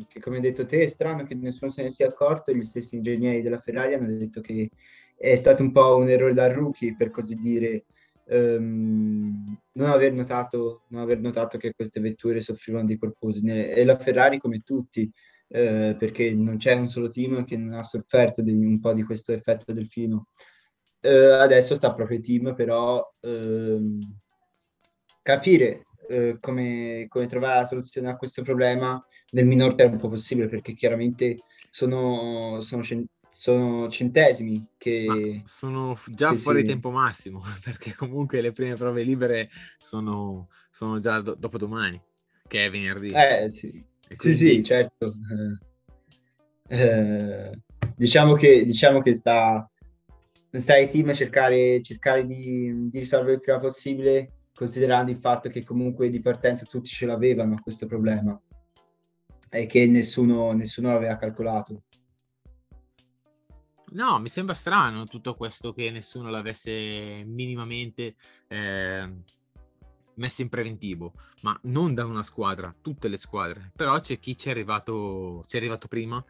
[0.08, 2.52] che, come hai detto te, è strano che nessuno se ne sia accorto.
[2.52, 4.68] Gli stessi ingegneri della Ferrari hanno detto che
[5.16, 7.84] è stato un po' un errore da rookie, per così dire,
[8.30, 13.98] ehm, non, aver notato, non aver notato che queste vetture soffrivano di corposi e la
[13.98, 15.10] Ferrari come tutti
[15.48, 19.02] eh, perché non c'è un solo team che non ha sofferto di, un po' di
[19.02, 20.28] questo effetto delfino
[21.00, 23.98] eh, adesso sta proprio il team però ehm,
[25.22, 30.72] capire eh, come, come trovare la soluzione a questo problema nel minor tempo possibile, perché
[30.74, 31.36] chiaramente
[31.70, 35.04] sono, sono, cen- sono centesimi che...
[35.06, 40.48] Ma sono già che fuori si- tempo massimo, perché comunque le prime prove libere sono,
[40.70, 42.00] sono già do- dopodomani,
[42.46, 43.10] che è venerdì.
[43.10, 43.68] Eh, sì.
[43.68, 45.12] E Sì, quindi- sì, certo.
[46.68, 47.50] Eh, eh,
[47.96, 49.68] diciamo che, diciamo che sta,
[50.50, 55.48] sta ai team a cercare, cercare di, di risolvere il prima possibile, considerando il fatto
[55.48, 58.38] che comunque di partenza tutti ce l'avevano questo problema
[59.48, 61.82] e che nessuno, nessuno l'aveva calcolato.
[63.92, 68.14] No, mi sembra strano tutto questo che nessuno l'avesse minimamente
[68.46, 69.12] eh,
[70.14, 73.72] messo in preventivo, ma non da una squadra, tutte le squadre.
[73.74, 76.24] Però c'è chi ci è arrivato, ci è arrivato prima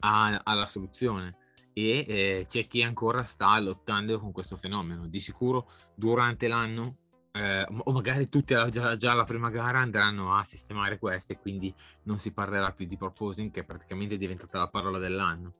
[0.00, 1.36] a- alla soluzione
[1.74, 5.06] e eh, c'è chi ancora sta lottando con questo fenomeno.
[5.06, 6.96] Di sicuro durante l'anno,
[7.32, 12.18] eh, o magari tutti già, già alla prima gara andranno a sistemare queste, quindi non
[12.18, 15.54] si parlerà più di proposing, che è praticamente diventata la parola dell'anno.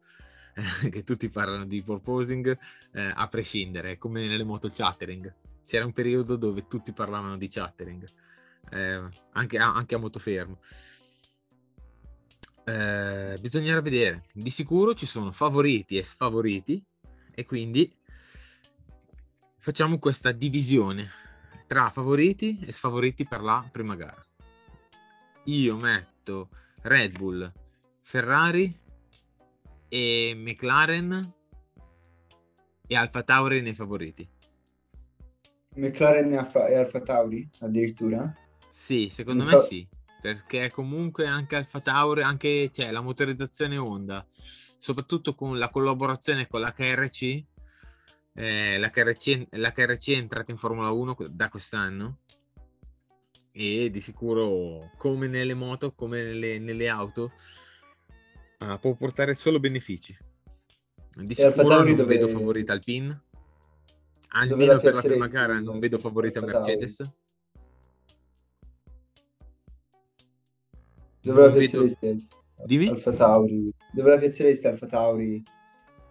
[0.90, 2.58] che tutti parlano di proposing
[2.92, 5.32] eh, a prescindere, come nelle moto chattering.
[5.64, 8.06] C'era un periodo dove tutti parlavano di chattering,
[8.70, 10.60] eh, anche, a, anche a moto fermo.
[12.64, 14.24] Eh, bisognerà vedere.
[14.32, 16.84] Di sicuro ci sono favoriti e sfavoriti,
[17.34, 17.90] e quindi
[19.58, 21.10] facciamo questa divisione
[21.66, 24.22] tra favoriti e sfavoriti per la prima gara.
[25.44, 26.50] Io metto
[26.82, 27.50] Red Bull,
[28.02, 28.80] Ferrari
[29.94, 31.34] e McLaren
[32.86, 34.26] e Alfa Tauri nei favoriti.
[35.74, 38.34] McLaren e Alfa, e Alfa Tauri addirittura?
[38.70, 39.86] Sì, secondo Mi me sì,
[40.22, 44.26] perché comunque anche Alfa Tauri, anche cioè, la motorizzazione Honda,
[44.78, 47.44] soprattutto con la collaborazione con la KRC,
[48.32, 52.20] eh, la, KRC, la KRC è entrata in Formula 1 da quest'anno
[53.52, 57.32] e di sicuro come nelle moto, come nelle, nelle auto,
[58.62, 60.16] ah, può portare solo benefici.
[61.14, 63.22] Di sicuro Tauri non dove- vedo favorita Alpine,
[64.28, 66.40] almeno per la prima gara non vedo favorita?
[66.40, 67.10] Mercedes.
[71.20, 72.88] Dove la vedo- piazzeresti Alfa- Dimmi?
[72.88, 73.74] Alfa Tauri?
[73.92, 75.42] Dove la piazzeresti Alfa Tauri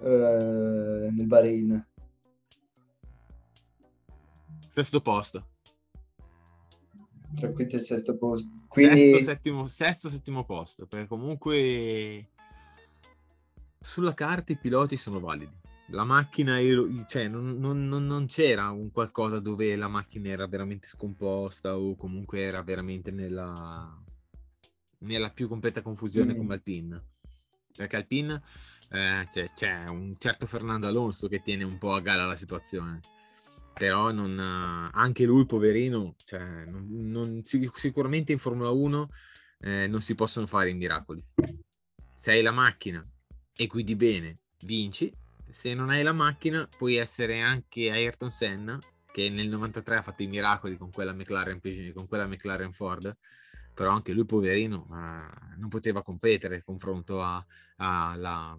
[0.02, 1.88] eh, nel Bahrain?
[4.68, 5.48] Sesto posto.
[7.36, 8.50] Tra quinto e sesto posto.
[8.68, 12.30] Quindi Sesto, settimo, sesto, settimo posto, perché comunque
[13.82, 15.60] sulla carta i piloti sono validi.
[15.88, 16.58] La macchina,
[17.08, 22.40] cioè, non, non- non- c'era un qualcosa dove la macchina era veramente scomposta o comunque
[22.42, 23.94] era veramente nella,
[25.00, 26.38] nella più completa confusione Mm.
[26.38, 27.04] come Alpine.
[27.76, 28.42] Perché Alpine
[28.90, 33.00] eh, c'è, c'è un certo Fernando Alonso che tiene un po' a galla la situazione.
[33.74, 39.10] Però non, anche lui, poverino, cioè, non- non- sic- sicuramente in Formula 1
[39.60, 41.22] eh, non si possono fare i miracoli.
[42.14, 43.06] Se hai la macchina
[43.56, 45.12] e guidi bene, vinci.
[45.50, 48.80] Se non hai la macchina, puoi essere anche Ayrton Senna,
[49.12, 51.60] che nel 93 ha fatto i miracoli con quella McLaren,
[51.94, 53.16] con quella McLaren Ford,
[53.74, 54.88] però anche lui, poverino,
[55.58, 57.46] non poteva competere confronto a-
[57.78, 58.58] alla,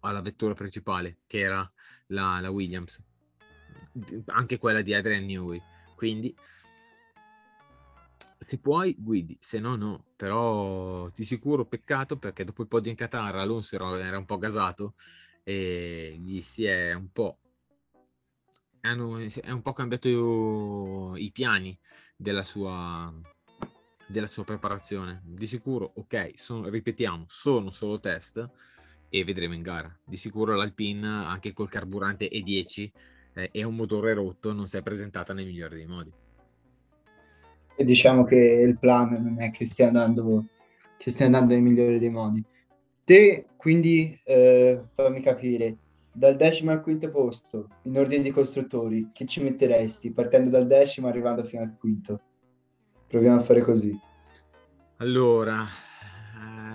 [0.00, 1.72] alla vettura principale, che era
[2.08, 3.00] la, la Williams,
[4.26, 5.60] anche quella di Adrian Newey.
[5.94, 6.34] Quindi,
[8.38, 10.04] se puoi, guidi, se no, no.
[10.16, 14.38] Però di sicuro peccato perché dopo il podio in Qatar Alonso era, era un po'
[14.38, 14.94] gasato
[15.42, 17.38] e gli si è un po'.
[18.82, 21.76] Hanno, è un po' cambiato i piani
[22.16, 23.12] della sua,
[24.06, 25.22] della sua preparazione.
[25.24, 28.48] Di sicuro, ok, sono- ripetiamo, sono solo test
[29.08, 29.94] e vedremo in gara.
[30.04, 32.92] Di sicuro l'Alpine, anche col carburante E10
[33.34, 36.25] eh, e un motore rotto, non si è presentata nel migliore dei modi.
[37.76, 40.46] E diciamo che il plan non è che stia andando,
[40.96, 42.42] che stia andando nel migliore dei modi.
[43.04, 45.76] Te, quindi, eh, fammi capire,
[46.10, 51.08] dal decimo al quinto posto, in ordine di costruttori, che ci metteresti partendo dal decimo
[51.08, 52.20] arrivando fino al quinto?
[53.06, 53.96] Proviamo a fare così.
[54.96, 55.64] Allora,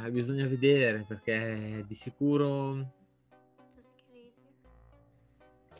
[0.05, 2.99] eh, bisogna vedere perché di sicuro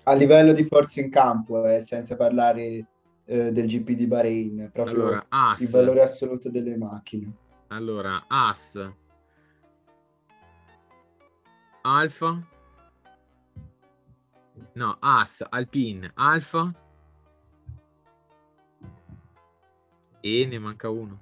[0.04, 2.88] A livello di forza in campo, eh, senza parlare
[3.32, 7.34] eh, del GP di Bahrain, proprio allora il valore assoluto delle macchine.
[7.68, 8.92] allora As,
[11.84, 12.48] Alfa,
[14.74, 16.76] no As, Alpine, Alfa
[20.20, 21.22] e ne manca uno.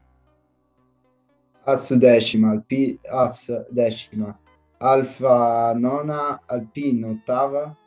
[1.65, 4.35] As decima, Alpi, As decima,
[4.77, 7.77] Alfa nona, Alpine ottava,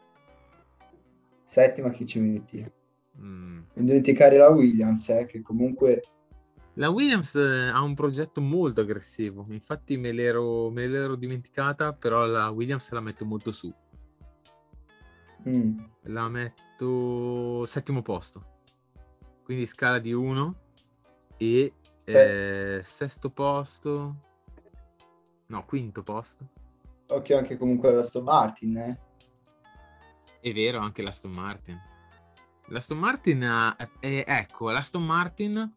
[1.45, 2.81] settima chi ci metti?
[3.25, 3.61] Mm.
[3.75, 6.03] Non dimenticare la Williams, eh, che comunque
[6.75, 12.25] La Williams eh, ha un progetto molto aggressivo, infatti me l'ero, me l'ero dimenticata, però
[12.27, 13.73] la Williams la metto molto su.
[15.49, 18.45] mm, La metto settimo posto,
[19.45, 20.55] quindi scala di 1
[21.37, 24.17] e Se- eh, sesto posto,
[25.47, 26.49] no, quinto posto.
[27.09, 28.99] occhio anche comunque alla Aston Martin, eh.
[30.41, 31.79] È vero, anche l'Aston Martin.
[32.73, 35.73] L'Aston Martin, ha- eh, ecco, l'Aston Martin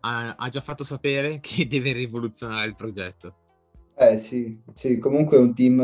[0.00, 3.36] ha, ha già fatto sapere che deve rivoluzionare il progetto.
[3.96, 5.78] Eh sì, sì, comunque è un team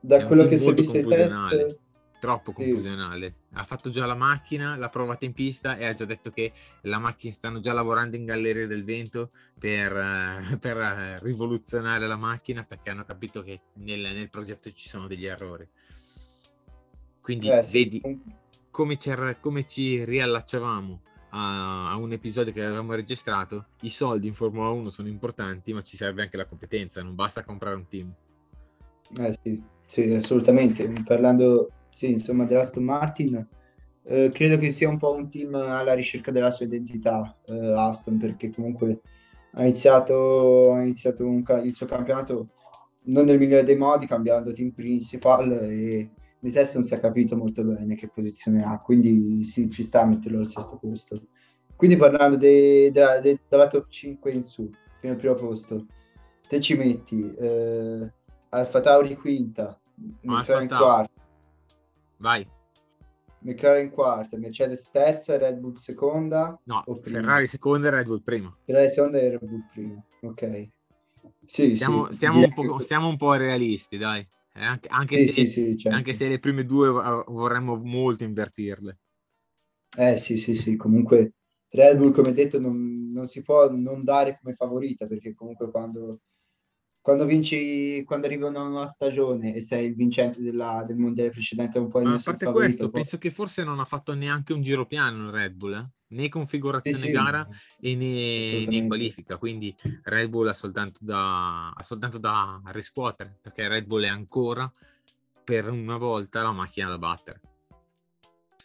[0.00, 1.64] da È quello team che si è visto i confusionale.
[1.64, 1.78] test.
[2.20, 2.56] Troppo Sì.
[2.56, 3.34] confusionale.
[3.54, 6.98] Ha fatto già la macchina, l'ha provata in pista e ha già detto che la
[6.98, 12.64] macchina stanno già lavorando in galleria del vento per, eh, per, eh, rivoluzionare la macchina
[12.64, 15.66] perché hanno capito che nel, nel progetto ci sono degli errori.
[17.26, 18.32] Quindi Eh sì, vedi, comunque-
[18.70, 18.96] come
[19.40, 21.00] come ci riallacciavamo
[21.30, 25.82] a, a un episodio che avevamo registrato, i soldi in Formula 1 sono importanti, ma
[25.82, 28.14] ci serve anche la competenza, non basta comprare un team.
[29.18, 30.88] Eh sì, sì, assolutamente.
[31.04, 33.44] Parlando, sì, insomma, dell'Aston Martin,
[34.04, 38.18] eh, credo che sia un po' un team alla ricerca della sua identità, eh, Aston,
[38.18, 39.00] perché comunque
[39.54, 42.50] ha iniziato, ha iniziato un il suo campionato
[43.06, 46.10] non nel migliore dei modi, cambiando team principal e
[46.40, 50.02] nei test non si è capito molto bene che posizione ha, quindi sì, ci sta
[50.02, 51.28] a metterlo al sesto posto.
[51.74, 54.70] Quindi parlando de- della, de- dalla top 5 in su,
[55.00, 55.86] fino al primo posto,
[56.46, 58.12] te ci metti eh,
[58.50, 59.78] Alfa Tauri quinta,
[60.22, 61.10] McLaren quarta,
[62.18, 62.48] Vai,
[63.40, 66.84] McLaren quarta, Mercedes terza, Red Bull seconda, no?
[67.02, 68.56] Ferrari seconda e Red Bull prima.
[68.64, 70.02] Ferrari seconda e Red Bull prima.
[70.22, 70.68] Ok.
[71.44, 74.26] Sì, Stiamo, sì, stiamo un po', stiamo un po' realisti, dai.
[74.56, 75.98] Eh, anche, anche Sì, se, sì, sì, certo.
[75.98, 78.98] anche se le prime due vorremmo molto invertirle.
[79.98, 81.32] Eh sì, sì, sì, comunque
[81.70, 86.20] Red Bull, come detto, non, non si può non dare come favorita, perché comunque quando,
[87.00, 91.78] quando vinci, quando arriva una nuova stagione e sei il vincente della- del mondiale precedente,
[91.78, 92.88] non puoi Ma a parte favorito.
[92.88, 95.74] questo, poi- penso che forse non ha fatto neanche un giro piano il Red Bull,
[95.74, 95.90] eh?
[96.08, 97.48] Né configurazione Sì, sì, gara
[97.80, 99.36] e né, né qualifica.
[99.38, 104.70] Quindi Red Bull ha soltanto, da, ha soltanto da riscuotere, perché Red Bull è ancora
[105.44, 107.40] per una volta la macchina da battere.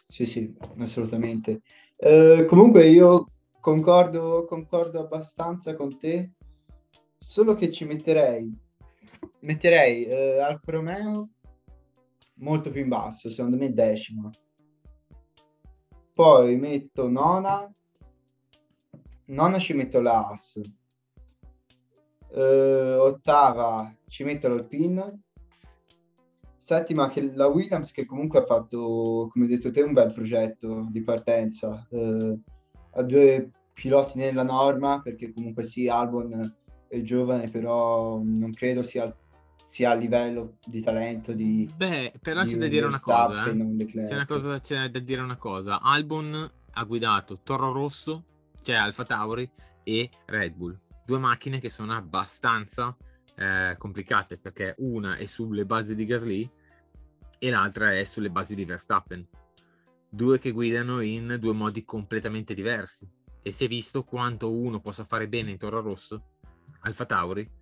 [0.08, 1.62] Sì, sì, assolutamente.
[1.96, 3.30] Eh, comunque io
[3.60, 6.32] concordo, concordo abbastanza con te,
[7.18, 8.52] solo che ci metterei,
[9.42, 11.30] metterei eh, Alfa Romeo
[12.36, 14.30] molto più in basso, secondo me decima.
[16.14, 17.72] Poi metto nona,
[19.26, 20.60] nona ci metto la Haas.
[22.34, 25.22] Eh, ottava ci metto l'Alpine.
[26.58, 31.02] Settima che la Williams che comunque ha fatto, come detto te, un bel progetto di
[31.02, 31.88] partenza.
[31.90, 32.40] Eh,
[32.92, 36.56] ha due piloti nella norma, perché comunque sì, Albon
[36.88, 39.16] è giovane, però non credo sia,
[39.72, 43.86] sia a livello di talento di, Beh, però di c'è da dire una cosa, eh.
[43.86, 45.80] C'è, una cosa, c'è da dire una cosa.
[45.80, 48.26] Albon ha guidato Toro Rosso,
[48.62, 49.50] cioè Alfa Tauri
[49.84, 50.78] e Red Bull.
[51.06, 52.94] Due macchine che sono abbastanza
[53.34, 56.52] eh, complicate perché una è sulle basi di Gasly
[57.40, 59.26] e l'altra è sulle basi di Verstappen.
[60.10, 63.10] Due che guidano in due modi completamente diversi.
[63.42, 66.34] E si è visto quanto uno possa fare bene in Toro Rosso,
[66.82, 67.60] Alfa Tauri,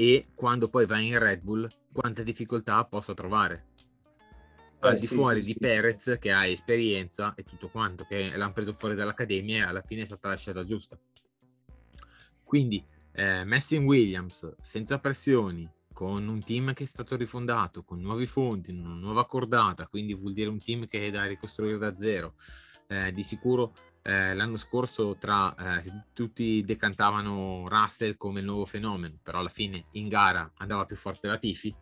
[0.00, 3.66] e quando poi va in Red Bull, quante difficoltà possa trovare
[4.78, 5.58] al Eh, di sì, fuori sì, di.
[5.58, 10.02] Perez che ha esperienza e tutto quanto, che l'hanno preso fuori dall'accademia e alla fine
[10.02, 10.96] è stata la scelta giusta.
[12.44, 18.00] Quindi, eh, messi in Williams, senza pressioni, con un team che è stato rifondato, con
[18.00, 21.96] nuovi fondi, una nuova cordata, quindi vuol dire un team che è da ricostruire da
[21.96, 22.36] zero.
[22.86, 23.74] Eh, di sicuro
[24.08, 29.84] eh, l'anno scorso tra eh, tutti decantavano Russell come il nuovo fenomeno, però alla fine
[29.92, 31.74] in gara andava più forte la Tifi.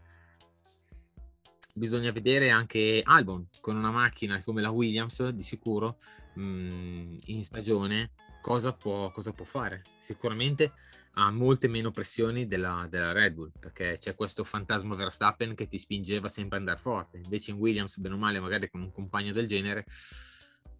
[1.72, 5.98] Bisogna vedere anche Albon con una macchina come la Williams di sicuro
[6.34, 8.10] mh, in stagione
[8.40, 9.84] cosa può, cosa può fare?
[10.00, 10.72] Sicuramente
[11.18, 15.78] ha molte meno pressioni della, della Red Bull perché c'è questo fantasma Verstappen che ti
[15.78, 17.18] spingeva sempre ad andare forte.
[17.18, 19.86] Invece in Williams bene o male magari con un compagno del genere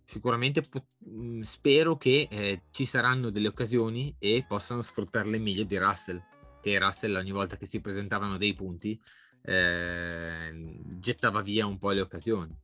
[0.07, 5.76] sicuramente po- mh, spero che eh, ci saranno delle occasioni e possano sfruttarle meglio di
[5.76, 6.22] Russell
[6.62, 8.98] che Russell ogni volta che si presentavano dei punti
[9.42, 12.57] eh, gettava via un po' le occasioni.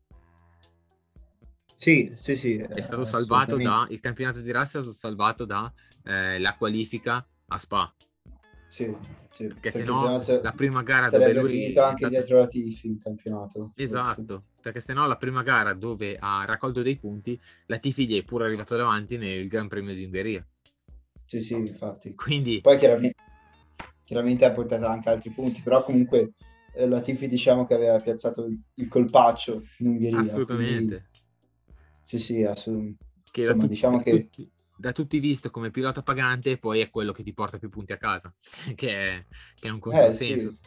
[1.74, 2.57] Sì, sì, sì.
[2.57, 5.72] È stato salvato da il campionato di Russell è stato salvato da
[6.05, 7.93] eh, qualifica a Spa.
[8.73, 8.91] Sì,
[9.31, 9.47] sì.
[9.49, 11.77] Perché, se Perché no sennò se- la prima gara dove lui...
[11.77, 13.59] anche dietro la Tifi in campionato.
[13.66, 13.83] forse.
[13.85, 18.18] Esatto, perché se no la prima gara dove ha raccolto dei punti, la Tifi gli
[18.18, 20.43] è pure arrivato davanti nel Gran Premio di Ungheria.
[21.27, 22.14] Sì, sì, infatti.
[22.14, 23.16] Quindi Poi chiaramente,
[24.05, 26.33] chiaramente ha portato anche altri punti, però comunque
[26.75, 30.18] eh, la Tifi diciamo che aveva piazzato il, il colpaccio in Ungheria.
[30.20, 31.09] assolutamente.
[31.11, 31.20] quindi-
[32.05, 33.05] sì, sì, assolutamente.
[33.35, 34.51] Insomma, da, tutti- diciamo che- tutti,
[34.83, 37.97] da tutti visto come pilota pagante, poi è quello che ti porta più punti a
[37.99, 38.35] casa,
[38.74, 39.26] che è,
[39.59, 40.14] che è un Eh, controsenso.
[40.14, 40.59] sì.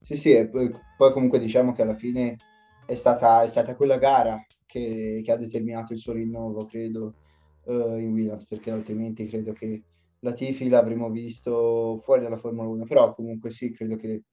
[0.00, 2.36] Sì, sì, e poi, poi comunque diciamo che alla fine
[2.84, 7.16] è stata, è stata quella gara che, che ha determinato il suo rinnovo, credo,
[7.64, 9.84] eh, in Williams, perché altrimenti credo che
[10.20, 14.24] la Tifi l'avremmo visto fuori dalla Formula 1, però comunque sì, credo che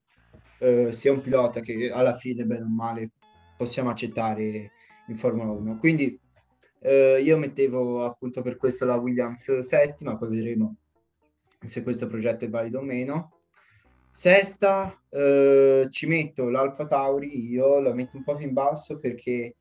[0.57, 3.11] eh, sia un pilota che alla fine, bene o male,
[3.55, 4.71] possiamo accettare
[5.07, 5.77] in Formula 1.
[5.77, 6.19] Quindi
[6.81, 10.75] eh, io mettevo appunto per questo la Williams settima, poi vedremo
[11.65, 13.33] se questo progetto è valido o meno.
[14.11, 19.55] Sesta, eh, ci metto l'Alfa Tauri, io la metto un po' più in basso perché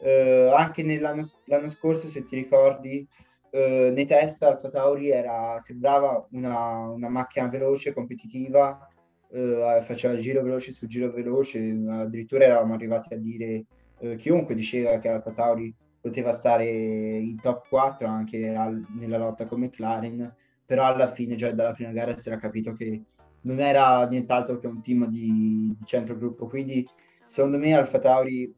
[0.00, 3.06] eh, anche l'anno scorso, se ti ricordi,
[3.50, 8.88] eh, nei test Alfa Tauri era, sembrava una, una macchina veloce, competitiva,
[9.30, 11.58] eh, faceva giro veloce su giro veloce,
[11.88, 13.64] addirittura eravamo arrivati a dire,
[14.00, 15.72] eh, chiunque diceva che Alfa Tauri
[16.04, 20.34] poteva stare in top 4 anche al- nella lotta con McLaren,
[20.66, 23.04] però alla fine già dalla prima gara si era capito che
[23.44, 26.86] non era nient'altro che un team di, di centrogruppo, quindi
[27.24, 28.54] secondo me Alfa Tauri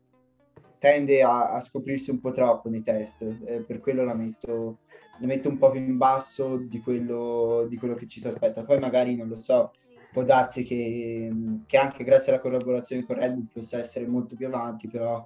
[0.81, 4.79] tende a, a scoprirsi un po' troppo nei test, eh, per quello la metto,
[5.21, 8.65] la metto un po' più in basso di quello, di quello che ci si aspetta.
[8.65, 9.71] Poi magari, non lo so,
[10.13, 11.31] può darsi che,
[11.65, 15.25] che anche grazie alla collaborazione con Red Bull possa essere molto più avanti, però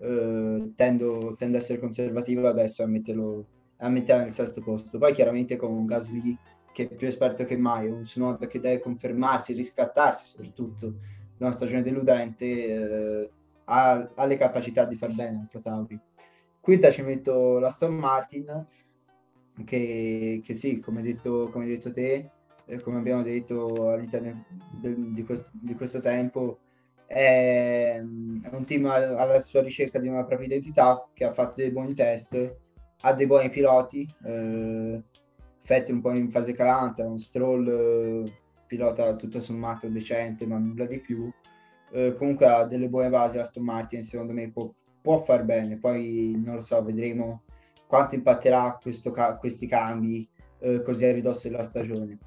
[0.00, 3.46] eh, tendo, tendo a essere conservativo adesso a metterlo
[3.80, 4.98] a metterla nel sesto posto.
[4.98, 6.36] Poi chiaramente con Gasly
[6.72, 10.94] che è più esperto che mai, un Tsunoda che deve confermarsi, riscattarsi soprattutto
[11.36, 13.30] da una stagione deludente, eh,
[13.64, 15.98] ha, ha le capacità di far bene Alfa Tauri.
[16.60, 18.66] Quinta ci metto la Aston Martin,
[19.64, 22.30] che, che sì, come hai detto, come detto te,
[22.66, 24.44] eh, come abbiamo detto all'interno
[24.80, 26.58] del- di, questo, di questo tempo,
[27.08, 31.54] è, è un team al- alla sua ricerca di una propria identità, che ha fatto
[31.56, 32.56] dei buoni test,
[33.00, 35.02] ha dei buoni piloti, eh,
[35.66, 38.32] Vettel un po' in fase calante, un Stroll eh,
[38.66, 41.30] pilota tutto sommato decente, ma nulla di più.
[41.92, 46.40] Eh, comunque ha delle buone basi Aston Martin, secondo me può, può far bene, poi
[46.42, 47.42] non lo so, vedremo
[47.86, 50.28] quanto impatterà questo questi cambi
[50.60, 52.18] eh, così a ridosso della stagione.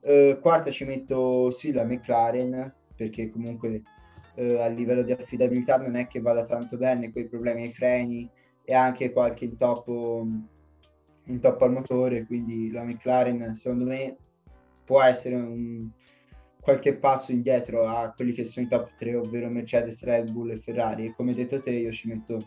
[0.00, 3.82] Eh, quarta ci metto sì la McLaren, perché comunque
[4.34, 8.28] eh, a livello di affidabilità non è che vada tanto bene, quei problemi ai freni
[8.64, 10.26] e anche qualche intoppo,
[11.26, 14.16] intoppo al motore, quindi la McLaren secondo me
[14.84, 15.88] può essere un,
[16.64, 20.56] qualche passo indietro a quelli che sono i top 3, ovvero Mercedes, Red Bull e
[20.56, 21.06] Ferrari.
[21.06, 22.38] E come detto te, io ci metto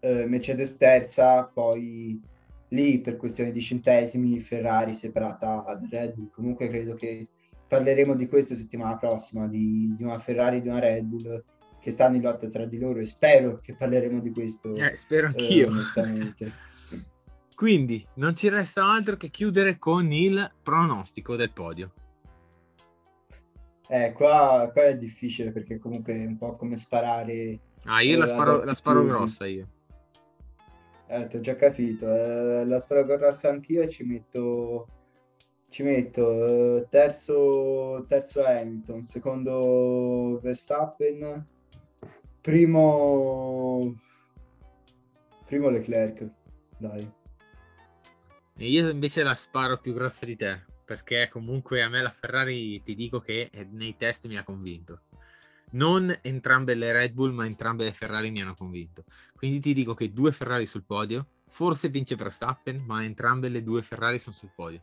[0.00, 2.20] eh, Mercedes terza, poi
[2.68, 6.30] lì per questione di centesimi Ferrari separata da Red Bull.
[6.30, 7.28] Comunque credo che
[7.72, 11.42] parleremo di questo settimana prossima, di, di una Ferrari e di una Red Bull
[11.80, 14.74] che stanno in lotta tra di loro e spero che parleremo di questo.
[14.74, 15.68] Eh, spero eh, anch'io.
[15.68, 16.52] onestamente.
[17.56, 21.92] Quindi non ci resta altro che chiudere con il pronostico del podio.
[23.88, 27.58] Eh, qua, qua è difficile perché comunque è un po' come sparare.
[27.84, 29.66] Ah, io Eh, la sparo, ad la sparo grossa io.
[31.06, 32.06] Eh, ti ho già capito.
[32.06, 34.86] Eh, la sparo grossa anch'io e ci metto,
[35.72, 41.46] ci metto eh, terzo, terzo Hamilton, secondo Verstappen,
[42.42, 43.98] primo,
[45.46, 46.28] primo Leclerc.
[46.76, 47.10] Dai.
[48.58, 52.82] E io invece la sparo più grossa di te, perché comunque a me la Ferrari
[52.82, 55.04] ti dico che nei test mi ha convinto.
[55.70, 59.04] Non entrambe le Red Bull, ma entrambe le Ferrari mi hanno convinto.
[59.34, 63.80] Quindi ti dico che due Ferrari sul podio, forse vince Verstappen, ma entrambe le due
[63.80, 64.82] Ferrari sono sul podio.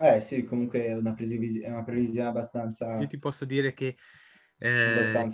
[0.00, 3.96] Eh sì, comunque è una, previsi- è una previsione abbastanza, Io ti posso dire che
[4.58, 5.28] eh.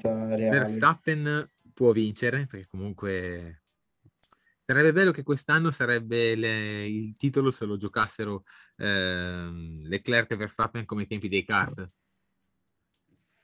[0.48, 3.62] Verstappen può vincere, perché comunque
[4.58, 8.44] sarebbe bello che quest'anno sarebbe le- il titolo se lo giocassero
[8.76, 11.90] ehm, Leclerc e Verstappen come tempi dei kart.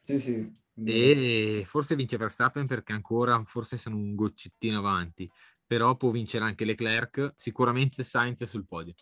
[0.02, 0.54] Sì, sì.
[0.84, 5.28] E forse vince Verstappen perché ancora forse sono un goccettino avanti,
[5.66, 8.94] però può vincere anche Leclerc, sicuramente Sainz è sul podio.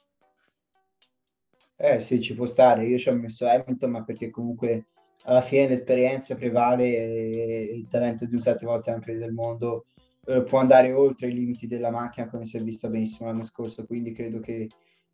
[1.77, 2.87] Eh sì, ci può stare.
[2.87, 4.87] Io ci ho messo Hamilton, ma perché comunque
[5.25, 9.87] alla fine l'esperienza prevale e il talento di un sette volte campione del mondo
[10.27, 13.87] eh, può andare oltre i limiti della macchina, come si è visto benissimo l'anno scorso.
[13.87, 14.69] Quindi credo che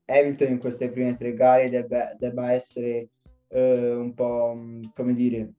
[0.06, 3.08] Hamilton in queste prime tre gare debba, debba essere
[3.48, 5.52] eh, un po', mh, come dire,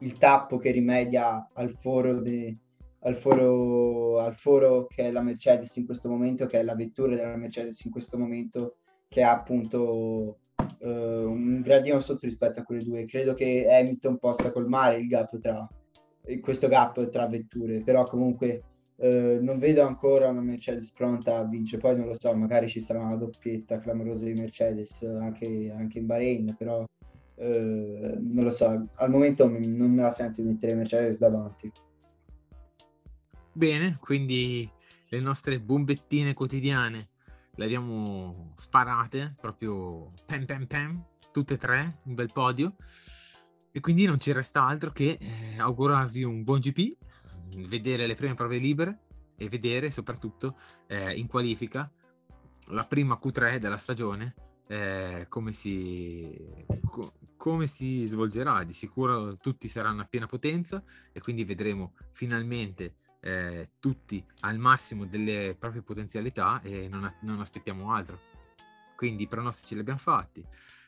[0.00, 2.56] il tappo che rimedia al foro, de,
[3.00, 7.16] al, foro, al foro che è la Mercedes in questo momento, che è la vettura
[7.16, 8.76] della Mercedes in questo momento,
[9.14, 10.38] che ha appunto
[10.80, 13.04] eh, un gradino sotto rispetto a quelle due.
[13.04, 15.68] Credo che Hamilton possa colmare il gap tra
[16.40, 18.62] questo gap tra vetture, però comunque
[18.96, 22.80] eh, non vedo ancora una Mercedes pronta a vincere, poi non lo so, magari ci
[22.80, 26.84] sarà una doppietta clamorosa di Mercedes anche, anche in Bahrain, però
[27.36, 31.70] eh, non lo so, al momento non me la sento di mettere Mercedes davanti.
[33.52, 34.68] Bene, quindi
[35.08, 37.10] le nostre bombettine quotidiane
[37.56, 42.76] le abbiamo sparate proprio pam pam pam, tutte e tre, un bel podio.
[43.70, 46.96] E quindi non ci resta altro che eh, augurarvi un buon GP,
[47.68, 49.00] vedere le prime prove libere
[49.36, 51.90] e vedere soprattutto eh, in qualifica
[52.68, 54.34] la prima Q3 della stagione
[54.68, 58.62] eh, come, si, co- come si svolgerà.
[58.64, 60.82] Di sicuro tutti saranno a piena potenza
[61.12, 62.94] e quindi vedremo finalmente
[63.24, 68.20] eh, tutti al massimo delle proprie potenzialità e non, a- non aspettiamo altro.
[68.96, 70.46] Quindi i pronostici li abbiamo fatti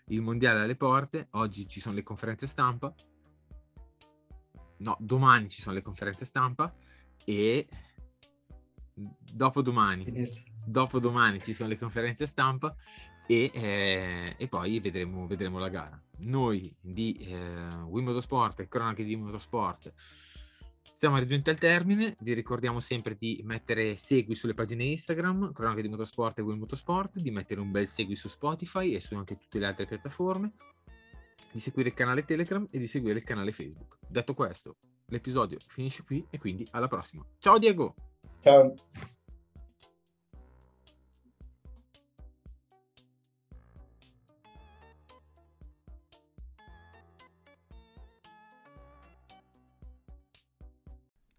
[0.09, 2.95] il mondiale alle porte, oggi ci sono le conferenze stampa,
[4.79, 6.73] no, domani ci sono le conferenze stampa
[7.25, 7.67] e
[8.95, 10.29] dopodomani,
[10.65, 12.77] dopodomani ci sono le conferenze stampa
[13.27, 16.01] e, eh, e poi vedremo, vedremo, la gara.
[16.19, 19.93] Noi di eh, Wii Motorsport e Cronache di Motorsport
[20.97, 25.91] siamo raggiunti al termine, vi ricordiamo sempre di mettere segui sulle pagine Instagram, Cronache di
[25.91, 29.59] Motorsport e Wii Motorsport, di mettere un bel segui su Spotify e su anche tutte
[29.59, 30.55] le altre piattaforme,
[31.53, 33.99] di seguire il canale Telegram e di seguire il canale Facebook.
[34.09, 34.77] Detto questo,
[35.09, 37.23] l'episodio finisce qui e quindi alla prossima.
[37.41, 37.95] Ciao Diego!
[38.41, 38.75] Ciao!